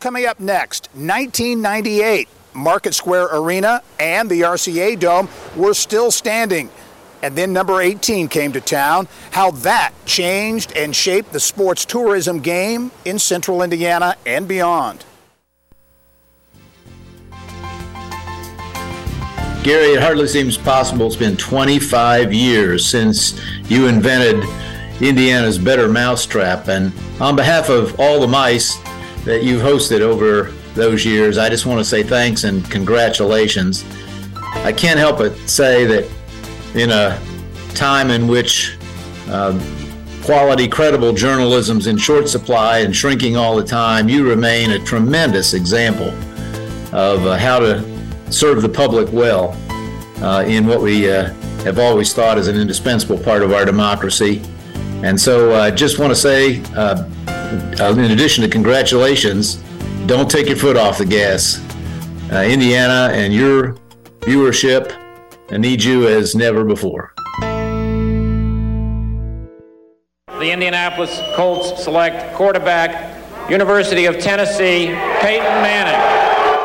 Coming 0.00 0.26
up 0.26 0.38
next, 0.38 0.88
1998, 0.92 2.28
Market 2.54 2.94
Square 2.94 3.28
Arena 3.32 3.82
and 3.98 4.30
the 4.30 4.42
RCA 4.42 4.98
Dome 4.98 5.28
were 5.56 5.74
still 5.74 6.10
standing 6.10 6.70
and 7.24 7.34
then 7.34 7.54
number 7.54 7.80
18 7.80 8.28
came 8.28 8.52
to 8.52 8.60
town, 8.60 9.08
how 9.30 9.50
that 9.50 9.92
changed 10.04 10.76
and 10.76 10.94
shaped 10.94 11.32
the 11.32 11.40
sports 11.40 11.86
tourism 11.86 12.38
game 12.38 12.90
in 13.06 13.18
central 13.18 13.62
Indiana 13.62 14.14
and 14.26 14.46
beyond. 14.46 15.06
Gary, 19.62 19.94
it 19.94 20.02
hardly 20.02 20.28
seems 20.28 20.58
possible 20.58 21.06
it's 21.06 21.16
been 21.16 21.38
25 21.38 22.34
years 22.34 22.84
since 22.84 23.40
you 23.70 23.86
invented 23.86 24.44
Indiana's 25.00 25.58
Better 25.58 25.88
Mousetrap. 25.88 26.68
And 26.68 26.92
on 27.22 27.36
behalf 27.36 27.70
of 27.70 27.98
all 27.98 28.20
the 28.20 28.28
mice 28.28 28.76
that 29.24 29.42
you've 29.42 29.62
hosted 29.62 30.02
over 30.02 30.52
those 30.74 31.04
years, 31.04 31.38
I 31.38 31.48
just 31.48 31.66
want 31.66 31.78
to 31.78 31.84
say 31.84 32.02
thanks 32.02 32.44
and 32.44 32.68
congratulations. 32.70 33.84
I 34.36 34.72
can't 34.72 34.98
help 34.98 35.18
but 35.18 35.36
say 35.48 35.84
that 35.86 36.10
in 36.74 36.90
a 36.90 37.20
time 37.74 38.10
in 38.10 38.28
which 38.28 38.76
uh, 39.28 39.58
quality, 40.24 40.68
credible 40.68 41.12
journalism's 41.12 41.86
in 41.86 41.96
short 41.96 42.28
supply 42.28 42.78
and 42.78 42.94
shrinking 42.94 43.36
all 43.36 43.56
the 43.56 43.64
time, 43.64 44.08
you 44.08 44.28
remain 44.28 44.70
a 44.72 44.78
tremendous 44.78 45.54
example 45.54 46.08
of 46.92 47.26
uh, 47.26 47.36
how 47.36 47.58
to 47.58 47.84
serve 48.30 48.62
the 48.62 48.68
public 48.68 49.12
well 49.12 49.56
uh, 50.22 50.44
in 50.46 50.66
what 50.66 50.80
we 50.80 51.10
uh, 51.10 51.32
have 51.64 51.78
always 51.78 52.12
thought 52.12 52.38
is 52.38 52.48
an 52.48 52.56
indispensable 52.56 53.18
part 53.18 53.42
of 53.42 53.52
our 53.52 53.64
democracy. 53.64 54.42
And 55.02 55.20
so 55.20 55.52
I 55.52 55.68
uh, 55.68 55.70
just 55.70 55.98
want 55.98 56.10
to 56.10 56.16
say, 56.16 56.62
uh, 56.74 57.04
in 57.90 58.10
addition 58.10 58.42
to 58.42 58.48
congratulations, 58.48 59.62
don't 60.06 60.30
take 60.30 60.46
your 60.46 60.56
foot 60.56 60.76
off 60.76 60.98
the 60.98 61.06
gas. 61.06 61.60
Uh, 62.32 62.42
Indiana 62.42 63.10
and 63.12 63.32
your 63.32 63.74
viewership 64.20 65.00
I 65.50 65.58
need 65.58 65.84
you 65.84 66.08
as 66.08 66.34
never 66.34 66.64
before. 66.64 67.12
The 70.26 70.50
Indianapolis 70.50 71.20
Colts 71.34 71.84
select 71.84 72.34
quarterback, 72.34 73.50
University 73.50 74.06
of 74.06 74.18
Tennessee, 74.18 74.86
Peyton 75.20 75.62
Manning. 75.62 76.00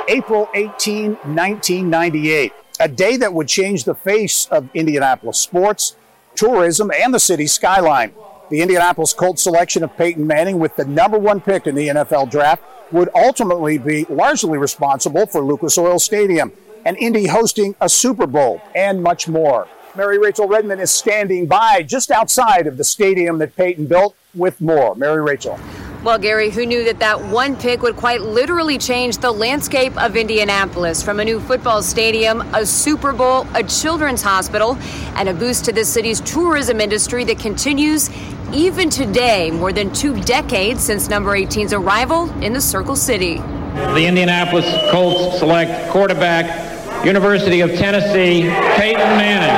April 0.07 0.49
18, 0.55 1.11
1998, 1.11 2.53
a 2.79 2.87
day 2.87 3.17
that 3.17 3.31
would 3.31 3.47
change 3.47 3.83
the 3.83 3.93
face 3.93 4.47
of 4.47 4.67
Indianapolis 4.73 5.37
sports, 5.37 5.95
tourism, 6.35 6.89
and 6.91 7.13
the 7.13 7.19
city's 7.19 7.53
skyline. 7.53 8.11
The 8.49 8.61
Indianapolis 8.61 9.13
Colts 9.13 9.43
selection 9.43 9.83
of 9.83 9.95
Peyton 9.95 10.25
Manning 10.25 10.57
with 10.57 10.75
the 10.75 10.83
number 10.83 11.19
one 11.19 11.39
pick 11.39 11.67
in 11.67 11.75
the 11.75 11.89
NFL 11.89 12.31
draft 12.31 12.63
would 12.91 13.09
ultimately 13.13 13.77
be 13.77 14.05
largely 14.09 14.57
responsible 14.57 15.27
for 15.27 15.41
Lucas 15.41 15.77
Oil 15.77 15.99
Stadium 15.99 16.51
and 16.83 16.97
Indy 16.97 17.27
hosting 17.27 17.75
a 17.79 17.87
Super 17.87 18.25
Bowl 18.25 18.59
and 18.73 19.03
much 19.03 19.27
more. 19.27 19.67
Mary 19.95 20.17
Rachel 20.17 20.47
Redmond 20.47 20.81
is 20.81 20.89
standing 20.89 21.45
by 21.45 21.83
just 21.83 22.09
outside 22.09 22.65
of 22.65 22.77
the 22.77 22.83
stadium 22.83 23.37
that 23.37 23.55
Peyton 23.55 23.85
built 23.85 24.15
with 24.33 24.59
more. 24.61 24.95
Mary 24.95 25.21
Rachel. 25.21 25.59
Well, 26.03 26.17
Gary, 26.17 26.49
who 26.49 26.65
knew 26.65 26.85
that 26.85 26.99
that 26.99 27.21
one 27.21 27.57
pick 27.57 27.81
would 27.81 27.97
quite 27.97 28.21
literally 28.21 28.77
change 28.77 29.17
the 29.17 29.31
landscape 29.31 30.01
of 30.01 30.15
Indianapolis 30.15 31.03
from 31.03 31.19
a 31.19 31.25
new 31.25 31.41
football 31.41 31.83
stadium, 31.83 32.41
a 32.55 32.65
Super 32.65 33.11
Bowl, 33.11 33.45
a 33.53 33.63
children's 33.63 34.21
hospital, 34.21 34.77
and 35.15 35.27
a 35.27 35.33
boost 35.33 35.65
to 35.65 35.73
the 35.73 35.83
city's 35.83 36.21
tourism 36.21 36.79
industry 36.79 37.25
that 37.25 37.37
continues 37.37 38.09
even 38.53 38.89
today, 38.89 39.51
more 39.51 39.71
than 39.71 39.93
two 39.93 40.19
decades 40.23 40.81
since 40.83 41.09
number 41.09 41.31
18's 41.31 41.73
arrival 41.73 42.29
in 42.43 42.53
the 42.53 42.61
Circle 42.61 42.95
City. 42.95 43.37
The 43.37 44.05
Indianapolis 44.05 44.65
Colts 44.91 45.39
select 45.39 45.91
quarterback, 45.91 47.05
University 47.05 47.61
of 47.61 47.71
Tennessee, 47.71 48.49
Peyton 48.77 49.17
Manning. 49.17 49.55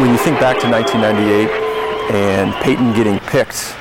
When 0.00 0.10
you 0.10 0.18
think 0.18 0.40
back 0.40 0.58
to 0.60 0.68
1998 0.68 1.50
and 2.14 2.54
Peyton 2.62 2.94
getting 2.94 3.18
picked, 3.20 3.74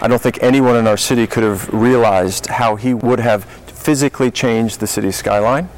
I 0.00 0.08
don't 0.08 0.20
think 0.20 0.38
anyone 0.42 0.76
in 0.76 0.86
our 0.86 0.96
city 0.96 1.26
could 1.26 1.42
have 1.42 1.72
realized 1.72 2.46
how 2.46 2.76
he 2.76 2.94
would 2.94 3.20
have 3.20 3.44
physically 3.44 4.30
changed 4.30 4.80
the 4.80 4.86
city's 4.86 5.16
skyline, 5.16 5.68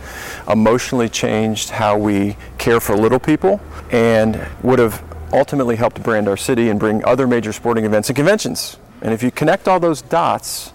emotionally 0.48 1.08
changed 1.08 1.70
how 1.70 1.98
we 1.98 2.36
care 2.58 2.80
for 2.80 2.96
little 2.96 3.18
people, 3.18 3.60
and 3.90 4.46
would 4.62 4.78
have 4.78 5.02
ultimately 5.32 5.76
helped 5.76 6.02
brand 6.02 6.28
our 6.28 6.36
city 6.36 6.68
and 6.68 6.78
bring 6.80 7.04
other 7.04 7.26
major 7.26 7.52
sporting 7.52 7.84
events 7.84 8.08
and 8.08 8.16
conventions. 8.16 8.78
And 9.02 9.12
if 9.12 9.22
you 9.22 9.30
connect 9.30 9.68
all 9.68 9.80
those 9.80 10.02
dots, 10.02 10.70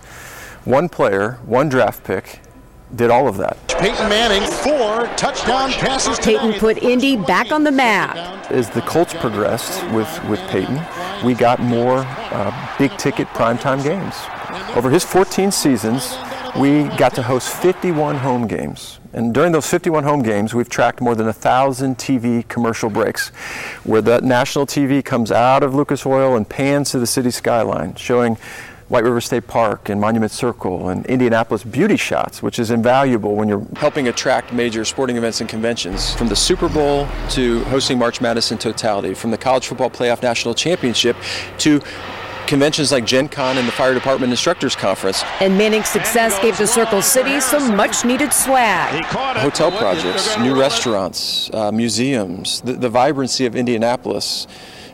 one 0.66 0.90
player, 0.90 1.40
one 1.46 1.70
draft 1.70 2.04
pick, 2.04 2.40
did 2.96 3.10
all 3.10 3.28
of 3.28 3.38
that. 3.38 3.58
Peyton 3.68 4.10
Manning, 4.10 4.48
four 4.50 5.08
touchdown 5.16 5.72
passes. 5.72 6.20
Peyton 6.20 6.54
put 6.54 6.84
Indy 6.84 7.16
back 7.16 7.52
on 7.52 7.64
the 7.64 7.72
map. 7.72 8.16
As 8.52 8.70
the 8.70 8.82
Colts 8.82 9.14
progressed 9.14 9.84
with, 9.92 10.24
with 10.30 10.40
Peyton, 10.50 10.80
we 11.26 11.34
got 11.34 11.60
more 11.60 12.00
uh, 12.06 12.76
big 12.78 12.96
ticket 12.98 13.28
primetime 13.30 13.84
games. 13.84 14.16
Over 14.76 14.90
his 14.90 15.04
14 15.04 15.52
seasons, 15.52 16.16
we 16.60 16.84
got 16.98 17.16
to 17.16 17.24
host 17.24 17.50
51 17.50 18.18
home 18.18 18.48
games. 18.48 19.00
And 19.14 19.34
during 19.34 19.52
those 19.52 19.68
51 19.68 20.04
home 20.04 20.22
games, 20.22 20.54
we've 20.54 20.70
tracked 20.70 21.02
more 21.02 21.16
than 21.16 21.28
a 21.28 21.34
thousand 21.34 21.98
TV 21.98 22.48
commercial 22.48 22.90
breaks 22.90 23.30
where 23.84 24.02
the 24.02 24.22
national 24.22 24.66
TV 24.66 25.04
comes 25.04 25.32
out 25.32 25.64
of 25.64 25.76
Lucas 25.76 26.06
Oil 26.06 26.36
and 26.36 26.48
pans 26.48 26.92
to 26.92 27.00
the 27.00 27.08
city 27.08 27.32
skyline, 27.32 27.96
showing 27.96 28.38
White 28.92 29.06
River 29.06 29.22
State 29.22 29.48
Park 29.48 29.88
and 29.88 30.02
Monument 30.02 30.34
Circle 30.34 30.90
and 30.90 31.06
Indianapolis 31.06 31.64
beauty 31.64 31.96
shots, 31.96 32.44
which 32.44 32.60
is 32.60 32.72
invaluable 32.72 33.36
when 33.36 33.48
you're 33.48 33.66
helping 33.78 34.10
attract 34.10 34.52
major 34.52 34.84
sporting 34.84 35.16
events 35.16 35.40
and 35.40 35.50
conventions. 35.50 36.14
From 36.14 36.28
the 36.28 36.36
Super 36.36 36.68
Bowl 36.68 37.08
to 37.30 37.64
hosting 37.66 37.98
March 37.98 38.20
Madness 38.20 38.52
in 38.52 38.58
totality, 38.58 39.14
from 39.14 39.32
the 39.32 39.38
College 39.38 39.66
Football 39.68 39.92
Playoff 39.92 40.22
National 40.22 40.54
Championship 40.54 41.16
to 41.60 41.82
conventions 42.52 42.92
like 42.92 43.06
Gen 43.06 43.30
Con 43.30 43.58
and 43.58 43.66
the 43.66 43.72
Fire 43.72 43.94
Department 43.94 44.30
Instructors 44.30 44.76
Conference. 44.76 45.24
And 45.40 45.58
Manning's 45.58 45.88
success 45.88 46.38
gave 46.42 46.58
the 46.58 46.68
Circle 46.68 47.02
City 47.02 47.40
some 47.40 47.78
much 47.78 48.04
needed 48.04 48.34
swag. 48.34 49.06
Hotel 49.06 49.72
projects, 49.72 50.38
new 50.38 50.60
restaurants, 50.60 51.50
uh, 51.54 51.72
museums, 51.72 52.60
the, 52.60 52.74
the, 52.74 52.90
vibrancy 52.90 53.46
of 53.46 53.56
Indianapolis. 53.56 54.48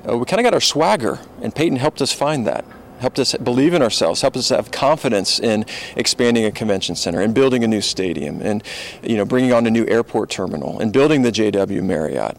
Uh, 0.07 0.15
we 0.19 0.25
kind 0.25 0.39
of 0.39 0.43
got 0.43 0.53
our 0.53 0.61
swagger, 0.61 1.17
and 1.41 1.55
Peyton 1.55 1.77
helped 1.77 1.99
us 1.99 2.13
find 2.13 2.45
that 2.45 2.63
helped 2.99 3.19
us 3.19 3.35
believe 3.35 3.73
in 3.73 3.81
ourselves, 3.81 4.21
helped 4.21 4.37
us 4.37 4.49
have 4.49 4.71
confidence 4.71 5.39
in 5.39 5.63
expanding 5.95 6.45
a 6.45 6.51
convention 6.51 6.95
center 6.95 7.21
and 7.21 7.33
building 7.33 7.63
a 7.63 7.67
new 7.67 7.81
stadium 7.81 8.41
and 8.41 8.63
you 9.03 9.15
know 9.15 9.23
bringing 9.23 9.53
on 9.53 9.67
a 9.67 9.69
new 9.69 9.85
airport 9.87 10.31
terminal 10.31 10.79
and 10.79 10.91
building 10.91 11.21
the 11.21 11.31
JW 11.31 11.83
Marriott. 11.83 12.37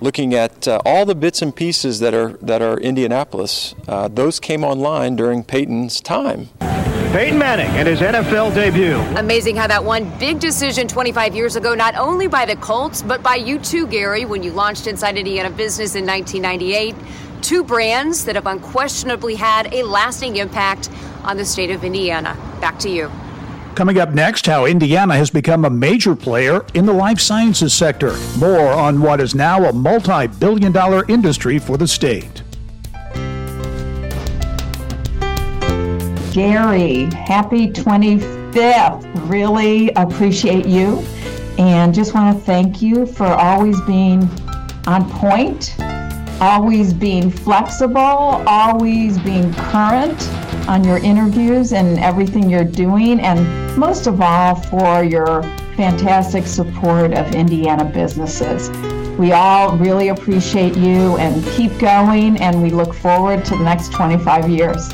Looking 0.00 0.34
at 0.34 0.68
uh, 0.68 0.80
all 0.84 1.06
the 1.06 1.14
bits 1.14 1.42
and 1.42 1.54
pieces 1.54 2.00
that 2.00 2.12
are 2.14 2.34
that 2.42 2.62
are 2.62 2.78
Indianapolis, 2.78 3.74
uh, 3.88 4.08
those 4.08 4.38
came 4.38 4.62
online 4.64 5.16
during 5.16 5.42
Peyton's 5.42 6.00
time. 6.00 6.48
Peyton 7.12 7.38
Manning 7.38 7.68
and 7.68 7.88
his 7.88 8.00
NFL 8.00 8.54
debut. 8.54 8.96
Amazing 9.18 9.56
how 9.56 9.66
that 9.66 9.84
one 9.84 10.10
big 10.18 10.38
decision 10.38 10.86
25 10.86 11.34
years 11.34 11.56
ago, 11.56 11.74
not 11.74 11.94
only 11.96 12.26
by 12.26 12.44
the 12.44 12.56
Colts, 12.56 13.00
but 13.00 13.22
by 13.22 13.36
you 13.36 13.58
too, 13.58 13.86
Gary, 13.86 14.26
when 14.26 14.42
you 14.42 14.52
launched 14.52 14.86
Inside 14.86 15.16
Indiana 15.16 15.48
Business 15.48 15.94
in 15.94 16.04
1998 16.04 16.94
two 17.42 17.62
brands 17.62 18.24
that 18.24 18.34
have 18.34 18.46
unquestionably 18.46 19.36
had 19.36 19.72
a 19.72 19.84
lasting 19.84 20.36
impact 20.36 20.90
on 21.22 21.36
the 21.36 21.44
state 21.44 21.70
of 21.70 21.84
Indiana. 21.84 22.36
Back 22.60 22.78
to 22.80 22.90
you. 22.90 23.10
Coming 23.76 23.98
up 23.98 24.14
next, 24.14 24.46
how 24.46 24.64
Indiana 24.64 25.14
has 25.16 25.28
become 25.28 25.66
a 25.66 25.70
major 25.70 26.16
player 26.16 26.64
in 26.72 26.86
the 26.86 26.94
life 26.94 27.20
sciences 27.20 27.74
sector. 27.74 28.16
More 28.38 28.70
on 28.70 29.02
what 29.02 29.20
is 29.20 29.34
now 29.34 29.66
a 29.66 29.72
multi 29.74 30.28
billion 30.28 30.72
dollar 30.72 31.04
industry 31.08 31.58
for 31.58 31.76
the 31.76 31.86
state. 31.86 32.42
Gary, 36.32 37.10
happy 37.12 37.70
25th. 37.70 39.28
Really 39.28 39.90
appreciate 39.90 40.64
you 40.64 41.04
and 41.58 41.94
just 41.94 42.14
want 42.14 42.34
to 42.34 42.42
thank 42.44 42.80
you 42.80 43.04
for 43.04 43.26
always 43.26 43.78
being 43.82 44.26
on 44.86 45.06
point 45.10 45.76
always 46.40 46.92
being 46.92 47.30
flexible, 47.30 47.98
always 48.46 49.18
being 49.18 49.52
current 49.54 50.18
on 50.68 50.84
your 50.84 50.98
interviews 50.98 51.72
and 51.72 51.98
everything 51.98 52.50
you're 52.50 52.64
doing, 52.64 53.20
and 53.20 53.76
most 53.76 54.06
of 54.06 54.20
all 54.20 54.54
for 54.54 55.04
your 55.04 55.42
fantastic 55.76 56.46
support 56.46 57.12
of 57.12 57.34
Indiana 57.34 57.84
businesses. 57.84 58.70
We 59.18 59.32
all 59.32 59.76
really 59.78 60.08
appreciate 60.08 60.76
you 60.76 61.16
and 61.16 61.44
keep 61.52 61.78
going, 61.78 62.38
and 62.38 62.62
we 62.62 62.70
look 62.70 62.94
forward 62.94 63.44
to 63.46 63.56
the 63.56 63.64
next 63.64 63.92
25 63.92 64.48
years. 64.48 64.92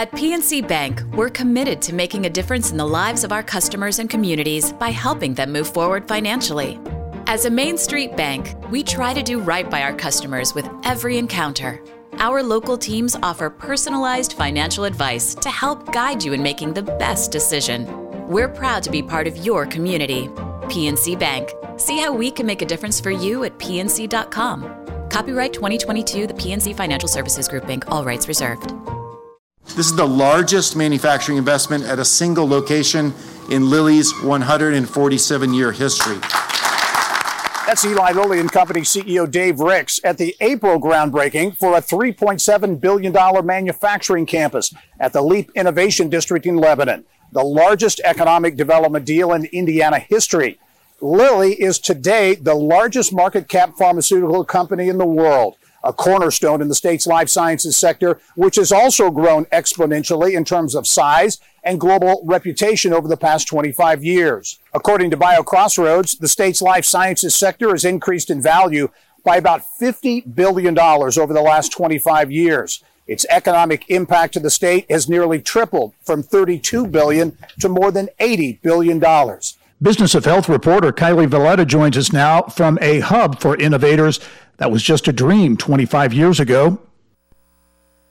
At 0.00 0.12
PNC 0.12 0.66
Bank, 0.66 1.02
we're 1.14 1.28
committed 1.28 1.82
to 1.82 1.94
making 1.94 2.24
a 2.24 2.30
difference 2.30 2.70
in 2.70 2.78
the 2.78 2.86
lives 2.86 3.22
of 3.22 3.32
our 3.32 3.42
customers 3.42 3.98
and 3.98 4.08
communities 4.08 4.72
by 4.72 4.88
helping 4.88 5.34
them 5.34 5.52
move 5.52 5.68
forward 5.68 6.08
financially. 6.08 6.80
As 7.30 7.44
a 7.44 7.50
Main 7.50 7.78
Street 7.78 8.16
bank, 8.16 8.56
we 8.70 8.82
try 8.82 9.14
to 9.14 9.22
do 9.22 9.38
right 9.38 9.70
by 9.70 9.82
our 9.82 9.94
customers 9.94 10.52
with 10.52 10.68
every 10.82 11.16
encounter. 11.16 11.80
Our 12.14 12.42
local 12.42 12.76
teams 12.76 13.14
offer 13.22 13.48
personalized 13.48 14.32
financial 14.32 14.82
advice 14.82 15.36
to 15.36 15.48
help 15.48 15.92
guide 15.92 16.24
you 16.24 16.32
in 16.32 16.42
making 16.42 16.74
the 16.74 16.82
best 16.82 17.30
decision. 17.30 17.86
We're 18.26 18.48
proud 18.48 18.82
to 18.82 18.90
be 18.90 19.00
part 19.00 19.28
of 19.28 19.36
your 19.36 19.64
community. 19.64 20.26
PNC 20.72 21.20
Bank. 21.20 21.50
See 21.76 22.00
how 22.00 22.12
we 22.12 22.32
can 22.32 22.46
make 22.46 22.62
a 22.62 22.66
difference 22.66 23.00
for 23.00 23.12
you 23.12 23.44
at 23.44 23.56
pnc.com. 23.60 25.08
Copyright 25.08 25.52
2022, 25.52 26.26
the 26.26 26.34
PNC 26.34 26.74
Financial 26.74 27.08
Services 27.08 27.46
Group 27.46 27.66
Inc., 27.66 27.84
all 27.86 28.02
rights 28.02 28.26
reserved. 28.26 28.74
This 29.76 29.86
is 29.86 29.94
the 29.94 30.04
largest 30.04 30.74
manufacturing 30.74 31.38
investment 31.38 31.84
at 31.84 32.00
a 32.00 32.04
single 32.04 32.48
location 32.48 33.14
in 33.52 33.70
Lilly's 33.70 34.12
147 34.20 35.54
year 35.54 35.70
history. 35.70 36.18
That's 37.70 37.84
Eli 37.84 38.10
Lilly 38.10 38.40
and 38.40 38.50
Company 38.50 38.80
CEO 38.80 39.30
Dave 39.30 39.60
Ricks 39.60 40.00
at 40.02 40.18
the 40.18 40.34
April 40.40 40.80
groundbreaking 40.80 41.56
for 41.56 41.76
a 41.76 41.80
$3.7 41.80 42.80
billion 42.80 43.46
manufacturing 43.46 44.26
campus 44.26 44.74
at 44.98 45.12
the 45.12 45.22
LEAP 45.22 45.52
Innovation 45.54 46.08
District 46.08 46.44
in 46.46 46.56
Lebanon, 46.56 47.04
the 47.30 47.44
largest 47.44 48.00
economic 48.02 48.56
development 48.56 49.04
deal 49.04 49.32
in 49.32 49.44
Indiana 49.52 50.00
history. 50.00 50.58
Lilly 51.00 51.52
is 51.62 51.78
today 51.78 52.34
the 52.34 52.56
largest 52.56 53.12
market 53.12 53.46
cap 53.46 53.74
pharmaceutical 53.78 54.44
company 54.44 54.88
in 54.88 54.98
the 54.98 55.06
world, 55.06 55.54
a 55.82 55.92
cornerstone 55.92 56.60
in 56.60 56.68
the 56.68 56.74
state's 56.74 57.06
life 57.06 57.28
sciences 57.28 57.76
sector, 57.76 58.20
which 58.34 58.56
has 58.56 58.72
also 58.72 59.10
grown 59.10 59.44
exponentially 59.46 60.34
in 60.34 60.44
terms 60.44 60.74
of 60.74 60.86
size 60.86 61.38
and 61.64 61.80
global 61.80 62.22
reputation 62.24 62.92
over 62.92 63.08
the 63.08 63.16
past 63.16 63.48
25 63.48 64.04
years. 64.04 64.58
According 64.72 65.10
to 65.10 65.16
BioCrossroads, 65.16 66.18
the 66.18 66.28
state's 66.28 66.62
life 66.62 66.84
sciences 66.84 67.34
sector 67.34 67.70
has 67.70 67.84
increased 67.84 68.30
in 68.30 68.40
value 68.40 68.88
by 69.24 69.36
about 69.36 69.62
$50 69.80 70.34
billion 70.34 70.78
over 70.78 71.32
the 71.32 71.42
last 71.42 71.72
25 71.72 72.30
years. 72.30 72.82
Its 73.06 73.26
economic 73.28 73.90
impact 73.90 74.34
to 74.34 74.40
the 74.40 74.50
state 74.50 74.88
has 74.90 75.08
nearly 75.08 75.40
tripled 75.40 75.92
from 76.00 76.22
32 76.22 76.86
billion 76.86 77.36
to 77.58 77.68
more 77.68 77.90
than 77.90 78.08
80 78.20 78.60
billion 78.62 78.98
dollars. 78.98 79.56
Business 79.82 80.14
of 80.14 80.26
Health 80.26 80.48
reporter 80.48 80.92
Kylie 80.92 81.26
Veleta 81.26 81.66
joins 81.66 81.96
us 81.96 82.12
now 82.12 82.42
from 82.42 82.78
a 82.82 83.00
hub 83.00 83.40
for 83.40 83.56
innovators 83.56 84.20
that 84.60 84.70
was 84.70 84.82
just 84.82 85.08
a 85.08 85.12
dream 85.12 85.56
25 85.56 86.12
years 86.12 86.38
ago. 86.38 86.78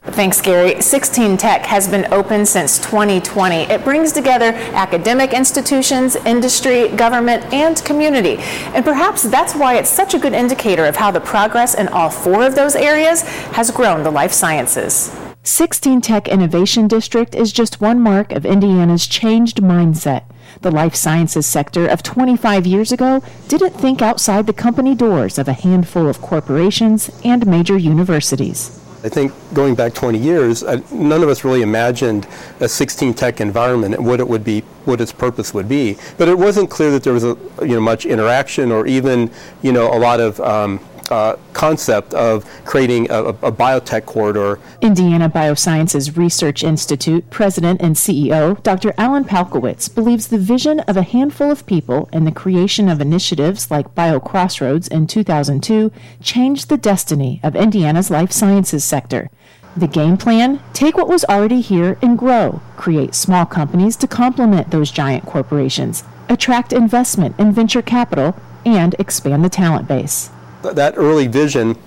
Thanks, 0.01 0.41
Gary. 0.41 0.82
16 0.82 1.38
Tech 1.38 1.63
has 1.65 1.88
been 1.88 2.12
open 2.12 2.46
since 2.46 2.79
2020. 2.79 3.56
It 3.63 3.84
brings 3.84 4.12
together 4.12 4.53
academic 4.74 5.34
institutions, 5.34 6.15
industry, 6.15 6.88
government, 6.89 7.44
and 7.53 7.84
community. 7.86 8.38
And 8.74 8.84
perhaps 8.84 9.24
that's 9.24 9.53
why 9.53 9.75
it's 9.75 9.89
such 9.89 10.15
a 10.15 10.20
good 10.20 10.34
indicator 10.34 10.86
of 10.86 10.96
how 10.96 11.12
the 11.12 11.22
progress 11.22 11.75
in 11.75 11.88
all 11.89 12.10
four 12.10 12.44
of 12.44 12.56
those 12.56 12.75
areas 12.75 13.22
has 13.51 13.70
grown 13.70 14.03
the 14.03 14.12
life 14.12 14.32
sciences. 14.32 15.29
16 15.50 16.01
Tech 16.01 16.27
Innovation 16.27 16.88
District 16.88 17.34
is 17.34 17.51
just 17.51 17.82
one 17.82 18.00
mark 18.00 18.32
of 18.32 18.46
Indiana's 18.46 19.08
changed 19.08 19.58
mindset. 19.58 20.25
The 20.62 20.70
life 20.70 20.94
sciences 20.94 21.48
sector 21.48 21.88
of 21.88 22.03
25 22.03 22.68
years 22.68 22.91
ago 22.91 23.24
didn't 23.48 23.72
think 23.72 24.00
outside 24.00 24.46
the 24.46 24.53
company 24.53 24.94
doors 24.94 25.39
of 25.39 25.48
a 25.48 25.53
handful 25.53 26.08
of 26.08 26.22
corporations 26.22 27.10
and 27.25 27.48
major 27.48 27.75
universities. 27.75 28.79
I 29.03 29.08
think 29.08 29.32
going 29.53 29.75
back 29.75 29.94
20 29.94 30.20
years, 30.20 30.62
uh, 30.62 30.82
none 30.91 31.24
of 31.24 31.29
us 31.29 31.44
really 31.44 31.62
imagined 31.62 32.27
a 32.60 32.68
16 32.68 33.13
tech 33.13 33.39
environment 33.39 33.96
and 33.96 34.06
what 34.06 34.20
it 34.20 34.27
would 34.27 34.44
be, 34.44 34.60
what 34.84 35.00
its 35.00 35.13
purpose 35.13 35.53
would 35.53 35.70
be. 35.70 35.98
But 36.18 36.27
it 36.27 36.38
wasn't 36.38 36.70
clear 36.70 36.91
that 36.91 37.03
there 37.03 37.13
was 37.13 37.24
a, 37.24 37.38
you 37.62 37.75
know 37.75 37.82
much 37.82 38.06
interaction 38.06 38.72
or 38.72 38.86
even 38.88 39.32
you 39.62 39.72
know 39.72 39.91
a 39.91 39.98
lot 39.98 40.20
of 40.20 40.39
um, 40.41 40.79
uh, 41.12 41.36
concept 41.54 42.13
of 42.13 42.46
creating 42.66 43.10
a, 43.10 43.24
a, 43.24 43.51
biotech 43.51 44.06
corridor. 44.06 44.60
Indiana 44.82 45.30
Biosciences 45.30 46.16
Research 46.16 46.63
Institute 46.63 47.30
president 47.30 47.82
and 47.82 47.96
CEO 47.96 48.62
Dr. 48.63 48.94
Alan 48.98 49.25
Palkowitz 49.25 49.94
believes 49.94 50.28
the 50.28 50.38
vision 50.38 50.80
of 50.82 50.98
a 50.98 51.04
handful 51.04 51.51
of 51.51 51.66
people 51.66 52.10
and 52.13 52.25
the 52.25 52.32
creation 52.32 52.88
of 52.88 53.01
initiatives 53.01 53.72
like 53.72 53.96
BioCrossroads 53.96 54.88
in 54.89 55.08
2002 55.08 55.92
changed 56.22 56.70
the 56.70 56.78
destiny 56.78 57.39
of 57.44 57.56
Indiana's 57.56 58.10
life 58.10 58.32
sciences 58.32 58.84
sector. 58.84 59.30
The 59.75 59.88
game 59.88 60.18
plan 60.18 60.62
take 60.74 60.98
what 60.98 61.08
was 61.08 61.25
already 61.25 61.62
here 61.62 61.98
and 62.01 62.18
grow, 62.18 62.62
create 62.75 63.16
small 63.16 63.46
companies 63.46 63.96
to 63.98 64.08
complement 64.08 64.72
those 64.72 64.92
giant 64.92 65.25
corporations, 65.25 66.04
attract 66.28 66.74
investment 66.74 67.36
and 67.38 67.54
venture 67.54 67.82
capital, 67.82 68.36
and 68.66 68.96
expand 69.00 69.44
the 69.44 69.50
talent 69.50 69.88
base 69.88 70.32
that 70.62 70.94
early 70.98 71.28
vision 71.28 71.78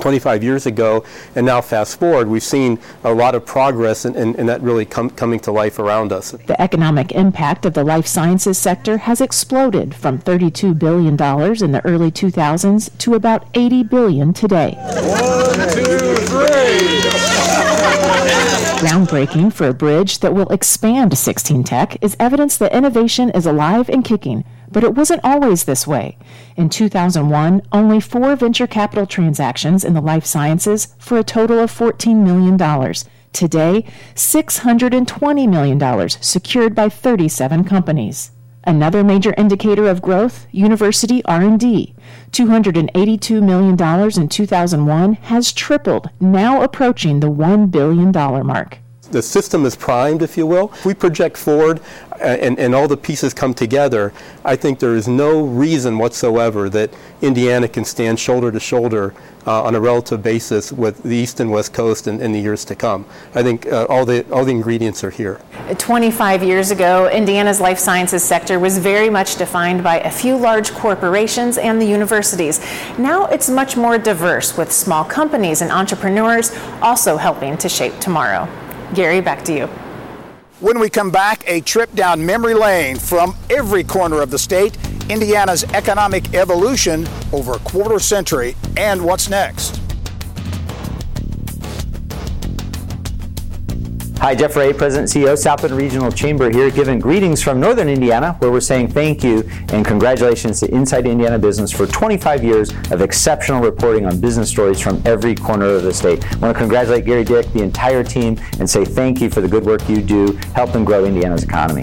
25 0.00 0.42
years 0.42 0.66
ago, 0.66 1.04
and 1.34 1.44
now 1.44 1.60
fast 1.60 1.98
forward, 1.98 2.28
we've 2.28 2.42
seen 2.42 2.78
a 3.04 3.12
lot 3.12 3.34
of 3.34 3.44
progress 3.44 4.04
and, 4.04 4.16
and, 4.16 4.36
and 4.36 4.48
that 4.48 4.60
really 4.62 4.84
com- 4.86 5.10
coming 5.10 5.38
to 5.40 5.52
life 5.52 5.78
around 5.78 6.12
us. 6.12 6.30
The 6.32 6.60
economic 6.60 7.12
impact 7.12 7.66
of 7.66 7.74
the 7.74 7.84
life 7.84 8.06
sciences 8.06 8.58
sector 8.58 8.98
has 8.98 9.20
exploded 9.20 9.94
from 9.94 10.18
$32 10.18 10.78
billion 10.78 11.12
in 11.12 11.72
the 11.72 11.82
early 11.84 12.10
2000s 12.10 12.96
to 12.98 13.14
about 13.14 13.46
80 13.54 13.82
billion 13.84 14.32
today. 14.32 14.76
One, 14.78 15.68
two, 15.74 16.14
three. 16.26 16.72
Groundbreaking 18.82 19.52
for 19.52 19.68
a 19.68 19.74
bridge 19.74 20.18
that 20.20 20.34
will 20.34 20.48
expand 20.48 21.16
16 21.16 21.62
Tech 21.62 22.02
is 22.02 22.16
evidence 22.18 22.56
that 22.56 22.72
innovation 22.72 23.30
is 23.30 23.46
alive 23.46 23.88
and 23.88 24.04
kicking 24.04 24.44
but 24.72 24.82
it 24.82 24.94
wasn't 24.94 25.24
always 25.24 25.64
this 25.64 25.86
way. 25.86 26.16
In 26.56 26.68
2001, 26.68 27.62
only 27.72 28.00
four 28.00 28.34
venture 28.36 28.66
capital 28.66 29.06
transactions 29.06 29.84
in 29.84 29.94
the 29.94 30.00
life 30.00 30.24
sciences 30.24 30.94
for 30.98 31.18
a 31.18 31.24
total 31.24 31.58
of 31.58 31.70
$14 31.70 32.16
million. 32.16 32.56
Today, 33.32 33.84
$620 34.14 35.48
million 35.48 36.08
secured 36.08 36.74
by 36.74 36.88
37 36.88 37.64
companies. 37.64 38.32
Another 38.64 39.02
major 39.02 39.34
indicator 39.36 39.88
of 39.88 40.02
growth, 40.02 40.46
university 40.52 41.24
R&D. 41.24 41.94
$282 42.30 43.42
million 43.42 44.20
in 44.20 44.28
2001 44.28 45.12
has 45.14 45.52
tripled, 45.52 46.10
now 46.20 46.62
approaching 46.62 47.20
the 47.20 47.30
$1 47.30 47.70
billion 47.70 48.12
mark 48.46 48.78
the 49.12 49.22
system 49.22 49.64
is 49.64 49.76
primed, 49.76 50.22
if 50.22 50.36
you 50.36 50.46
will. 50.46 50.70
If 50.74 50.86
we 50.86 50.94
project 50.94 51.36
forward 51.36 51.80
uh, 52.12 52.24
and, 52.24 52.58
and 52.58 52.74
all 52.74 52.88
the 52.88 52.96
pieces 52.96 53.32
come 53.34 53.54
together, 53.54 54.12
I 54.44 54.56
think 54.56 54.78
there 54.78 54.96
is 54.96 55.06
no 55.06 55.44
reason 55.44 55.98
whatsoever 55.98 56.68
that 56.70 56.90
Indiana 57.20 57.68
can 57.68 57.84
stand 57.84 58.18
shoulder 58.18 58.50
to 58.50 58.58
shoulder 58.58 59.14
uh, 59.46 59.62
on 59.62 59.74
a 59.74 59.80
relative 59.80 60.22
basis 60.22 60.72
with 60.72 61.02
the 61.02 61.16
East 61.16 61.40
and 61.40 61.50
West 61.50 61.72
Coast 61.72 62.06
in, 62.06 62.20
in 62.20 62.32
the 62.32 62.40
years 62.40 62.64
to 62.66 62.74
come. 62.74 63.04
I 63.34 63.42
think 63.42 63.66
uh, 63.66 63.86
all, 63.88 64.04
the, 64.04 64.28
all 64.30 64.44
the 64.44 64.52
ingredients 64.52 65.02
are 65.04 65.10
here. 65.10 65.40
25 65.78 66.42
years 66.42 66.70
ago, 66.70 67.10
Indiana's 67.10 67.60
life 67.60 67.78
sciences 67.78 68.22
sector 68.22 68.58
was 68.58 68.78
very 68.78 69.10
much 69.10 69.36
defined 69.36 69.82
by 69.82 70.00
a 70.00 70.10
few 70.10 70.36
large 70.36 70.72
corporations 70.72 71.58
and 71.58 71.80
the 71.80 71.86
universities. 71.86 72.60
Now 72.98 73.26
it's 73.26 73.48
much 73.48 73.76
more 73.76 73.98
diverse, 73.98 74.56
with 74.56 74.72
small 74.72 75.04
companies 75.04 75.60
and 75.60 75.70
entrepreneurs 75.70 76.56
also 76.80 77.16
helping 77.16 77.56
to 77.58 77.68
shape 77.68 77.98
tomorrow. 77.98 78.48
Gary, 78.94 79.20
back 79.20 79.44
to 79.44 79.54
you. 79.54 79.66
When 80.60 80.78
we 80.78 80.88
come 80.88 81.10
back, 81.10 81.42
a 81.48 81.60
trip 81.60 81.92
down 81.94 82.24
memory 82.24 82.54
lane 82.54 82.96
from 82.96 83.36
every 83.50 83.82
corner 83.82 84.22
of 84.22 84.30
the 84.30 84.38
state, 84.38 84.76
Indiana's 85.10 85.64
economic 85.74 86.34
evolution 86.34 87.08
over 87.32 87.54
a 87.54 87.58
quarter 87.58 87.98
century, 87.98 88.54
and 88.76 89.04
what's 89.04 89.28
next. 89.28 89.81
Hi, 94.22 94.36
Jeff 94.36 94.54
Rea, 94.54 94.72
President 94.72 95.08
CEO, 95.08 95.36
South 95.36 95.62
Bend 95.62 95.74
Regional 95.74 96.12
Chamber 96.12 96.48
here, 96.48 96.70
giving 96.70 97.00
greetings 97.00 97.42
from 97.42 97.58
Northern 97.58 97.88
Indiana, 97.88 98.36
where 98.38 98.52
we're 98.52 98.60
saying 98.60 98.86
thank 98.86 99.24
you 99.24 99.42
and 99.70 99.84
congratulations 99.84 100.60
to 100.60 100.72
Inside 100.72 101.08
Indiana 101.08 101.40
Business 101.40 101.72
for 101.72 101.88
25 101.88 102.44
years 102.44 102.70
of 102.92 103.00
exceptional 103.00 103.60
reporting 103.60 104.06
on 104.06 104.20
business 104.20 104.48
stories 104.48 104.78
from 104.80 105.02
every 105.04 105.34
corner 105.34 105.66
of 105.66 105.82
the 105.82 105.92
state. 105.92 106.24
I 106.24 106.36
want 106.36 106.54
to 106.54 106.60
congratulate 106.60 107.04
Gary 107.04 107.24
Dick, 107.24 107.52
the 107.52 107.64
entire 107.64 108.04
team, 108.04 108.38
and 108.60 108.70
say 108.70 108.84
thank 108.84 109.20
you 109.20 109.28
for 109.28 109.40
the 109.40 109.48
good 109.48 109.64
work 109.64 109.88
you 109.88 110.00
do 110.00 110.38
helping 110.54 110.84
grow 110.84 111.04
Indiana's 111.04 111.42
economy. 111.42 111.82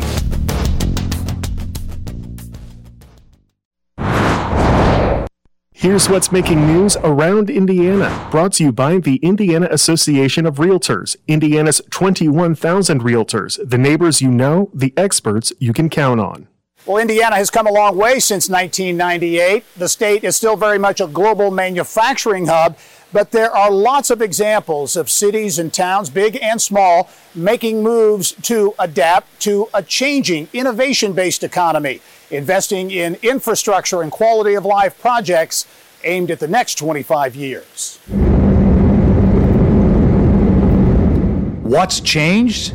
Here's 5.82 6.10
what's 6.10 6.30
making 6.30 6.68
news 6.68 6.98
around 7.06 7.50
Indiana, 7.50 8.28
brought 8.32 8.52
to 8.56 8.66
you 8.66 8.74
by 8.74 8.98
the 8.98 9.16
Indiana 9.24 9.70
Association 9.72 10.46
of 10.46 10.56
Realtors, 10.58 11.16
Indiana's 11.26 11.82
21,000 11.90 13.02
realtors, 13.02 13.58
the 13.64 13.78
neighbors 13.78 14.22
you 14.22 14.30
know, 14.30 14.70
the 14.74 14.94
experts 14.98 15.54
you 15.58 15.72
can 15.72 15.90
count 15.90 16.20
on. 16.20 16.50
Well, 16.90 16.98
Indiana 16.98 17.36
has 17.36 17.52
come 17.52 17.68
a 17.68 17.72
long 17.72 17.98
way 17.98 18.20
since 18.20 18.50
1998. 18.50 19.64
The 19.78 19.88
state 19.88 20.24
is 20.24 20.36
still 20.36 20.56
very 20.56 20.80
much 20.80 21.00
a 21.00 21.06
global 21.06 21.52
manufacturing 21.52 22.48
hub, 22.48 22.80
but 23.14 23.30
there 23.30 23.52
are 23.52 23.70
lots 23.70 24.10
of 24.10 24.24
examples 24.24 24.96
of 24.96 25.08
cities 25.08 25.60
and 25.60 25.72
towns, 25.72 26.10
big 26.10 26.40
and 26.42 26.60
small, 26.60 27.08
making 27.36 27.84
moves 27.84 28.32
to 28.42 28.74
adapt 28.80 29.40
to 29.42 29.70
a 29.72 29.84
changing, 29.84 30.48
innovation 30.52 31.14
based 31.14 31.44
economy 31.44 32.02
investing 32.32 32.90
in 32.90 33.20
infrastructure 33.22 34.02
and 34.02 34.12
quality 34.12 34.56
of 34.56 34.66
life 34.66 35.00
projects 35.00 35.68
aimed 36.04 36.32
at 36.32 36.40
the 36.40 36.48
next 36.48 36.80
25 36.80 37.36
years. 37.36 38.00
What's 41.62 42.00
changed? 42.00 42.74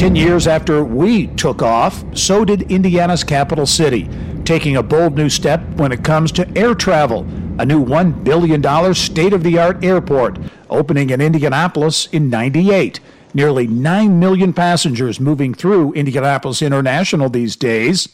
Ten 0.00 0.16
years 0.16 0.46
after 0.46 0.82
we 0.82 1.26
took 1.26 1.60
off, 1.60 2.02
so 2.16 2.42
did 2.42 2.72
Indiana's 2.72 3.22
capital 3.22 3.66
city, 3.66 4.08
taking 4.46 4.78
a 4.78 4.82
bold 4.82 5.14
new 5.14 5.28
step 5.28 5.62
when 5.74 5.92
it 5.92 6.02
comes 6.02 6.32
to 6.32 6.48
air 6.56 6.74
travel. 6.74 7.26
A 7.58 7.66
new 7.66 7.84
$1 7.84 8.24
billion 8.24 8.94
state 8.94 9.34
of 9.34 9.42
the 9.42 9.58
art 9.58 9.84
airport 9.84 10.38
opening 10.70 11.10
in 11.10 11.20
Indianapolis 11.20 12.06
in 12.06 12.30
98. 12.30 12.98
Nearly 13.34 13.66
9 13.66 14.18
million 14.18 14.54
passengers 14.54 15.20
moving 15.20 15.52
through 15.52 15.92
Indianapolis 15.92 16.62
International 16.62 17.28
these 17.28 17.54
days. 17.54 18.08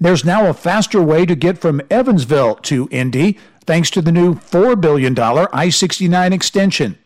There's 0.00 0.24
now 0.24 0.50
a 0.50 0.52
faster 0.52 1.00
way 1.00 1.26
to 1.26 1.36
get 1.36 1.58
from 1.58 1.80
Evansville 1.92 2.56
to 2.56 2.88
Indy 2.90 3.38
thanks 3.66 3.88
to 3.90 4.02
the 4.02 4.10
new 4.10 4.34
$4 4.34 4.80
billion 4.80 5.16
I 5.16 5.68
69 5.68 6.32
extension. 6.32 6.98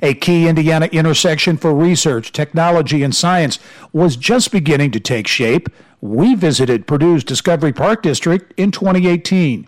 A 0.00 0.14
key 0.14 0.46
Indiana 0.46 0.86
intersection 0.86 1.56
for 1.56 1.74
research, 1.74 2.30
technology, 2.32 3.02
and 3.02 3.14
science 3.14 3.58
was 3.92 4.16
just 4.16 4.52
beginning 4.52 4.92
to 4.92 5.00
take 5.00 5.26
shape 5.26 5.68
We 6.00 6.36
visited 6.36 6.86
Purdue's 6.86 7.24
Discovery 7.24 7.72
Park 7.72 8.02
District 8.02 8.54
in 8.56 8.70
2018. 8.70 9.66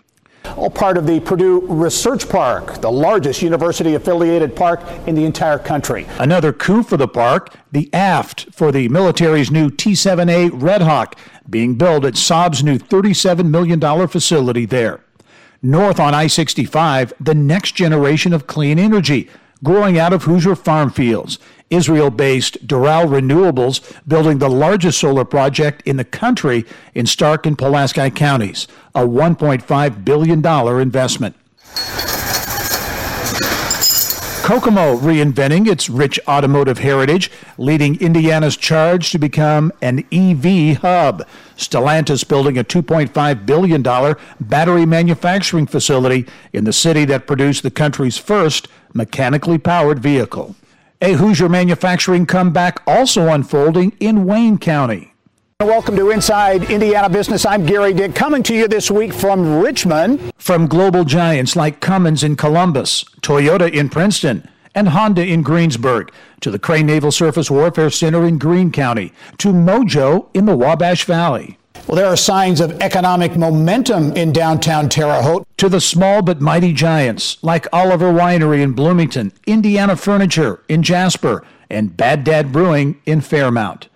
All 0.55 0.69
part 0.69 0.97
of 0.97 1.05
the 1.05 1.19
Purdue 1.19 1.59
Research 1.67 2.27
Park, 2.27 2.81
the 2.81 2.91
largest 2.91 3.41
university 3.41 3.95
affiliated 3.95 4.55
park 4.55 4.81
in 5.05 5.15
the 5.15 5.25
entire 5.25 5.59
country. 5.59 6.07
Another 6.17 6.53
coup 6.53 6.83
for 6.83 6.97
the 6.97 7.07
park, 7.07 7.53
the 7.71 7.93
aft 7.93 8.47
for 8.53 8.71
the 8.71 8.87
military's 8.87 9.51
new 9.51 9.69
T 9.69 9.91
7A 9.91 10.49
Red 10.53 10.81
Hawk, 10.81 11.17
being 11.49 11.75
built 11.75 12.05
at 12.05 12.13
Saab's 12.13 12.63
new 12.63 12.77
$37 12.77 13.49
million 13.49 14.07
facility 14.07 14.65
there. 14.65 15.03
North 15.61 15.99
on 15.99 16.15
I 16.15 16.25
65, 16.27 17.13
the 17.19 17.35
next 17.35 17.73
generation 17.73 18.33
of 18.33 18.47
clean 18.47 18.79
energy 18.79 19.29
growing 19.63 19.97
out 19.97 20.13
of 20.13 20.23
Hoosier 20.23 20.55
farm 20.55 20.89
fields. 20.89 21.39
Israel 21.69 22.09
based 22.09 22.67
Doral 22.67 23.07
Renewables 23.07 23.81
building 24.07 24.39
the 24.39 24.49
largest 24.49 24.99
solar 24.99 25.23
project 25.23 25.81
in 25.85 25.95
the 25.95 26.03
country 26.03 26.65
in 26.93 27.05
Stark 27.05 27.45
and 27.45 27.57
Pulaski 27.57 28.09
counties, 28.11 28.67
a 28.93 29.01
$1.5 29.01 30.05
billion 30.05 30.45
investment. 30.81 31.35
Kokomo 34.43 34.97
reinventing 34.97 35.67
its 35.67 35.89
rich 35.89 36.19
automotive 36.27 36.79
heritage, 36.79 37.31
leading 37.57 37.95
Indiana's 38.01 38.57
charge 38.57 39.11
to 39.11 39.17
become 39.17 39.71
an 39.81 40.03
EV 40.11 40.77
hub. 40.77 41.25
Stellantis 41.61 42.27
building 42.27 42.57
a 42.57 42.63
$2.5 42.63 43.45
billion 43.45 44.15
battery 44.39 44.85
manufacturing 44.85 45.67
facility 45.67 46.25
in 46.53 46.63
the 46.63 46.73
city 46.73 47.05
that 47.05 47.27
produced 47.27 47.63
the 47.63 47.71
country's 47.71 48.17
first 48.17 48.67
mechanically 48.93 49.57
powered 49.57 49.99
vehicle. 49.99 50.55
A 51.01 51.13
Hoosier 51.13 51.49
manufacturing 51.49 52.25
comeback 52.25 52.81
also 52.85 53.29
unfolding 53.29 53.95
in 53.99 54.25
Wayne 54.25 54.57
County. 54.57 55.13
Welcome 55.59 55.95
to 55.95 56.09
Inside 56.09 56.71
Indiana 56.71 57.07
Business. 57.07 57.45
I'm 57.45 57.67
Gary 57.67 57.93
Dick, 57.93 58.15
coming 58.15 58.41
to 58.43 58.55
you 58.55 58.67
this 58.67 58.89
week 58.89 59.13
from 59.13 59.59
Richmond. 59.59 60.33
From 60.37 60.65
global 60.65 61.03
giants 61.03 61.55
like 61.55 61.79
Cummins 61.79 62.23
in 62.23 62.35
Columbus, 62.35 63.03
Toyota 63.21 63.71
in 63.71 63.89
Princeton, 63.89 64.49
and 64.73 64.89
Honda 64.89 65.23
in 65.23 65.43
Greensburg, 65.43 66.11
to 66.41 66.51
the 66.51 66.59
Crane 66.59 66.87
Naval 66.87 67.11
Surface 67.11 67.49
Warfare 67.49 67.89
Center 67.89 68.25
in 68.25 68.37
Greene 68.37 68.71
County, 68.71 69.13
to 69.37 69.49
Mojo 69.49 70.27
in 70.33 70.45
the 70.45 70.57
Wabash 70.57 71.05
Valley. 71.05 71.57
Well, 71.87 71.95
there 71.95 72.07
are 72.07 72.15
signs 72.15 72.61
of 72.61 72.79
economic 72.81 73.35
momentum 73.35 74.11
in 74.13 74.31
downtown 74.31 74.89
Terre 74.89 75.21
Haute. 75.21 75.47
To 75.57 75.69
the 75.69 75.81
small 75.81 76.21
but 76.21 76.41
mighty 76.41 76.73
giants 76.73 77.41
like 77.43 77.67
Oliver 77.73 78.11
Winery 78.11 78.61
in 78.61 78.73
Bloomington, 78.73 79.31
Indiana 79.45 79.95
Furniture 79.95 80.63
in 80.67 80.83
Jasper, 80.83 81.45
and 81.69 81.95
Bad 81.95 82.23
Dad 82.23 82.51
Brewing 82.51 82.99
in 83.05 83.21
Fairmount. 83.21 83.87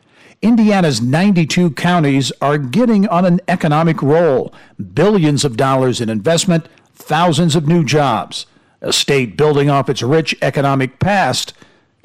Indiana's 0.41 1.01
92 1.01 1.71
counties 1.71 2.31
are 2.41 2.57
getting 2.57 3.07
on 3.07 3.25
an 3.25 3.41
economic 3.47 4.01
roll. 4.01 4.53
Billions 4.93 5.43
of 5.43 5.57
dollars 5.57 5.99
in 5.99 6.09
investment, 6.09 6.67
thousands 6.93 7.55
of 7.55 7.67
new 7.67 7.83
jobs. 7.83 8.45
A 8.81 8.93
state 8.93 9.37
building 9.37 9.69
off 9.69 9.89
its 9.89 10.03
rich 10.03 10.35
economic 10.41 10.99
past 10.99 11.53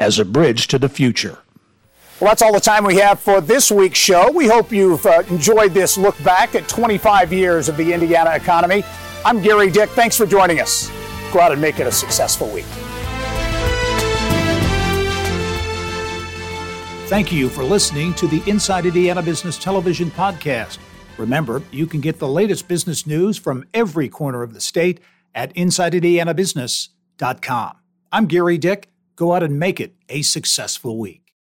as 0.01 0.19
a 0.19 0.25
bridge 0.25 0.67
to 0.69 0.79
the 0.79 0.89
future. 0.89 1.39
Well, 2.19 2.31
that's 2.31 2.43
all 2.43 2.53
the 2.53 2.61
time 2.61 2.85
we 2.85 2.97
have 2.97 3.21
for 3.21 3.41
this 3.41 3.71
week's 3.71 3.99
show. 3.99 4.31
We 4.33 4.47
hope 4.47 4.73
you've 4.73 5.07
uh, 5.07 5.23
enjoyed 5.31 5.73
this 5.73 5.97
look 5.97 6.23
back 6.23 6.55
at 6.55 6.69
25 6.69 7.33
years 7.33 7.69
of 7.69 7.77
the 7.77 7.93
Indiana 7.93 8.35
economy. 8.35 8.83
I'm 9.25 9.41
Gary 9.41 9.71
Dick. 9.71 9.89
Thanks 9.91 10.17
for 10.17 10.27
joining 10.27 10.61
us. 10.61 10.91
Go 11.33 11.41
out 11.41 11.53
and 11.53 11.61
make 11.61 11.79
it 11.79 11.87
a 11.87 11.93
successful 11.93 12.49
week. 12.51 12.65
Thank 17.07 17.33
you 17.33 17.49
for 17.49 17.65
listening 17.65 18.15
to 18.15 18.27
the 18.27 18.43
Inside 18.47 18.87
Indiana 18.87 19.23
Business 19.23 19.59
Television 19.59 20.11
podcast. 20.11 20.79
Remember, 21.19 21.63
you 21.71 21.87
can 21.87 22.01
get 22.01 22.19
the 22.19 22.29
latest 22.29 22.69
business 22.69 23.07
news 23.07 23.37
from 23.37 23.67
every 23.75 24.09
corner 24.09 24.43
of 24.43 24.55
the 24.55 24.61
state 24.61 25.01
at 25.35 25.53
InsideIndianaBusiness.com. 25.55 27.77
I'm 28.13 28.27
Gary 28.27 28.59
Dick. 28.59 28.91
Go 29.21 29.35
out 29.35 29.43
and 29.43 29.59
make 29.59 29.81
it 29.81 29.93
a 30.09 30.23
successful 30.23 30.97
week. 30.97 31.30